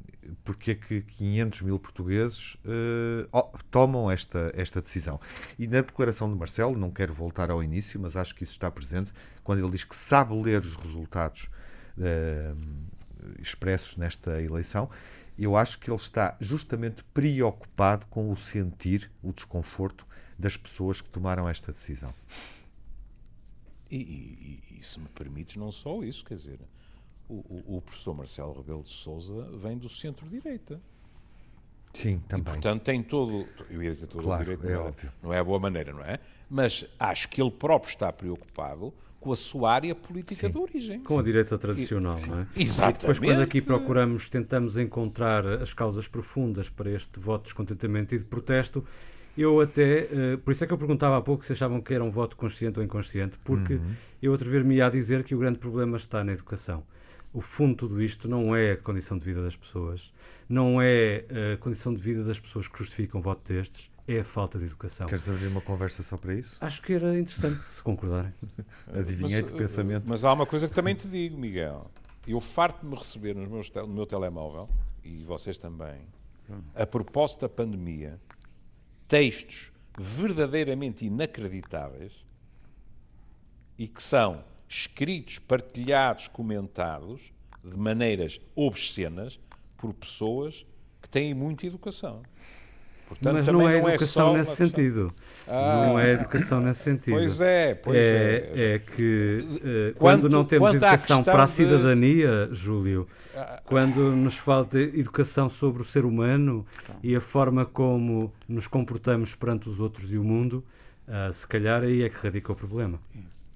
[0.43, 5.19] porque é que 500 mil portugueses eh, oh, tomam esta, esta decisão.
[5.59, 8.69] E na declaração de Marcelo, não quero voltar ao início, mas acho que isso está
[8.71, 9.11] presente,
[9.43, 11.49] quando ele diz que sabe ler os resultados
[11.99, 12.53] eh,
[13.39, 14.89] expressos nesta eleição,
[15.37, 20.05] eu acho que ele está justamente preocupado com o sentir, o desconforto
[20.37, 22.13] das pessoas que tomaram esta decisão.
[23.89, 26.59] E, e- e se me permites, não só isso, quer dizer,
[27.27, 30.79] o, o- professor Marcelo Rebelo de Souza vem do centro-direita.
[31.93, 32.43] Sim, E, também.
[32.45, 33.45] portanto, tem todo.
[33.69, 35.11] Eu ia dizer todo Claro, o direito, é não, óbvio.
[35.21, 36.19] não é a boa maneira, não é?
[36.49, 40.99] Mas acho que ele próprio está preocupado com a sua área política de origem.
[41.01, 42.47] Com a direita tradicional, não é?
[42.55, 42.97] Exatamente.
[42.97, 48.15] E depois, quando aqui procuramos, tentamos encontrar as causas profundas para este voto de descontentamento
[48.15, 48.83] e de protesto,
[49.37, 50.07] eu até.
[50.11, 52.35] eh, por isso é que eu perguntava há pouco se achavam que era um voto
[52.35, 53.79] consciente ou inconsciente, porque
[54.21, 56.83] eu atrever-me a dizer que o grande problema está na educação.
[57.31, 60.11] O fundo de tudo isto não é a condição de vida das pessoas,
[60.49, 64.23] não é a condição de vida das pessoas que justificam um voto destes, é a
[64.23, 65.07] falta de educação.
[65.07, 66.57] Queres abrir uma conversa só para isso?
[66.61, 68.33] Acho que era interessante se concordarem.
[68.93, 70.07] Adivinhei de pensamento.
[70.09, 71.89] Mas há uma coisa que também te digo, Miguel.
[72.27, 74.69] Eu farto-me receber nos meus tel- no meu telemóvel,
[75.03, 76.01] e vocês também,
[76.75, 78.19] a propósito da pandemia,
[79.07, 82.13] textos verdadeiramente inacreditáveis
[83.77, 87.33] e que são escritos, partilhados, comentados
[87.63, 89.39] de maneiras obscenas
[89.77, 90.65] por pessoas
[91.01, 92.21] que têm muita educação.
[93.11, 95.13] Portanto, Mas não é não educação é nesse sentido.
[95.45, 97.15] Ah, não é educação nesse sentido.
[97.15, 98.51] Pois é, pois é.
[98.55, 102.55] É, é que uh, quando não temos educação para a cidadania, de...
[102.55, 103.05] Júlio,
[103.65, 106.65] quando nos falta educação sobre o ser humano
[107.03, 110.63] e a forma como nos comportamos perante os outros e o mundo,
[111.05, 112.97] uh, se calhar aí é que radica o problema.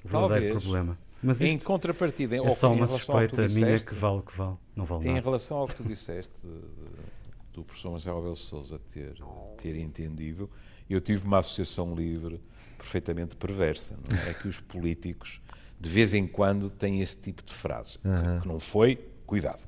[0.04, 0.64] O verdadeiro Talvez.
[0.64, 0.98] problema.
[1.24, 4.58] Mas em contrapartida, é só uma suspeita minha que vale o que vale.
[4.76, 5.24] Não vale em nada.
[5.24, 6.34] relação ao que tu disseste
[7.56, 9.16] do professor Marcelo Abel Souza ter,
[9.58, 10.50] ter entendido,
[10.90, 12.42] eu tive uma associação livre
[12.78, 13.96] perfeitamente perversa.
[14.26, 14.32] É?
[14.32, 15.42] é que os políticos,
[15.80, 17.98] de vez em quando, têm esse tipo de frase.
[18.04, 18.42] Uhum.
[18.42, 19.66] Que, não foi, cuidado,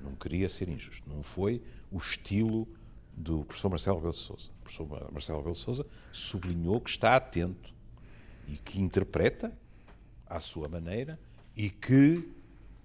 [0.00, 2.68] não queria ser injusto, não foi o estilo
[3.16, 4.50] do professor Marcelo Rebelo Sousa.
[4.60, 7.74] O professor Marcelo Rebelo Sousa sublinhou que está atento
[8.46, 9.52] e que interpreta
[10.26, 11.18] à sua maneira
[11.56, 12.28] e que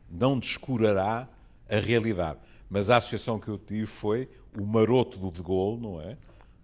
[0.10, 1.28] não descurará
[1.70, 2.40] a realidade.
[2.74, 4.28] Mas a associação que eu tive foi
[4.60, 6.18] o maroto do De Gaulle, não é?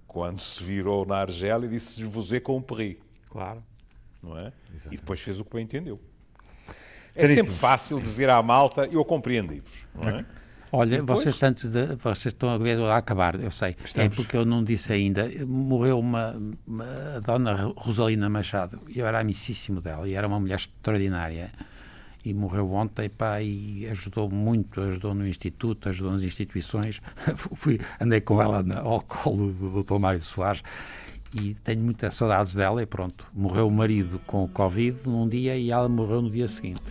[0.07, 2.99] Quando se virou na Argélia e disse você com um perri.
[3.29, 3.63] Claro.
[4.23, 4.51] Não é?
[4.73, 4.87] Exatamente.
[4.87, 6.01] E depois fez o que bem entendeu.
[7.15, 10.25] É sempre fácil dizer à malta, eu compreendi-vos, não é?
[10.71, 13.75] Olha, vocês antes de, vocês estão a ver a acabar, eu sei.
[13.79, 14.13] É Estamos.
[14.13, 15.29] É porque eu não disse ainda.
[15.45, 16.35] Morreu uma,
[16.65, 16.85] uma
[17.17, 18.81] a dona Rosalina Machado.
[18.95, 21.51] Eu era amicíssimo dela e era uma mulher extraordinária
[22.23, 27.01] e morreu ontem, pá, e ajudou muito, ajudou no Instituto, ajudou nas instituições.
[27.35, 29.97] Fui, andei com ela na, ao colo do Dr.
[29.99, 30.61] Mário Soares
[31.39, 33.25] e tenho muitas saudades dela e pronto.
[33.33, 36.83] Morreu o marido com o Covid num dia e ela morreu no dia seguinte.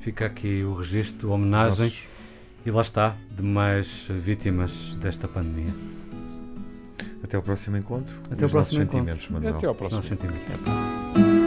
[0.00, 2.02] Fica aqui o registro, a homenagem Nossa.
[2.66, 5.72] e lá está, de mais vítimas desta pandemia.
[7.22, 8.14] Até o próximo encontro.
[8.30, 9.38] Até o próximo encontro.
[9.48, 9.96] Até ao próximo.
[9.96, 11.43] Nossos sentimentos.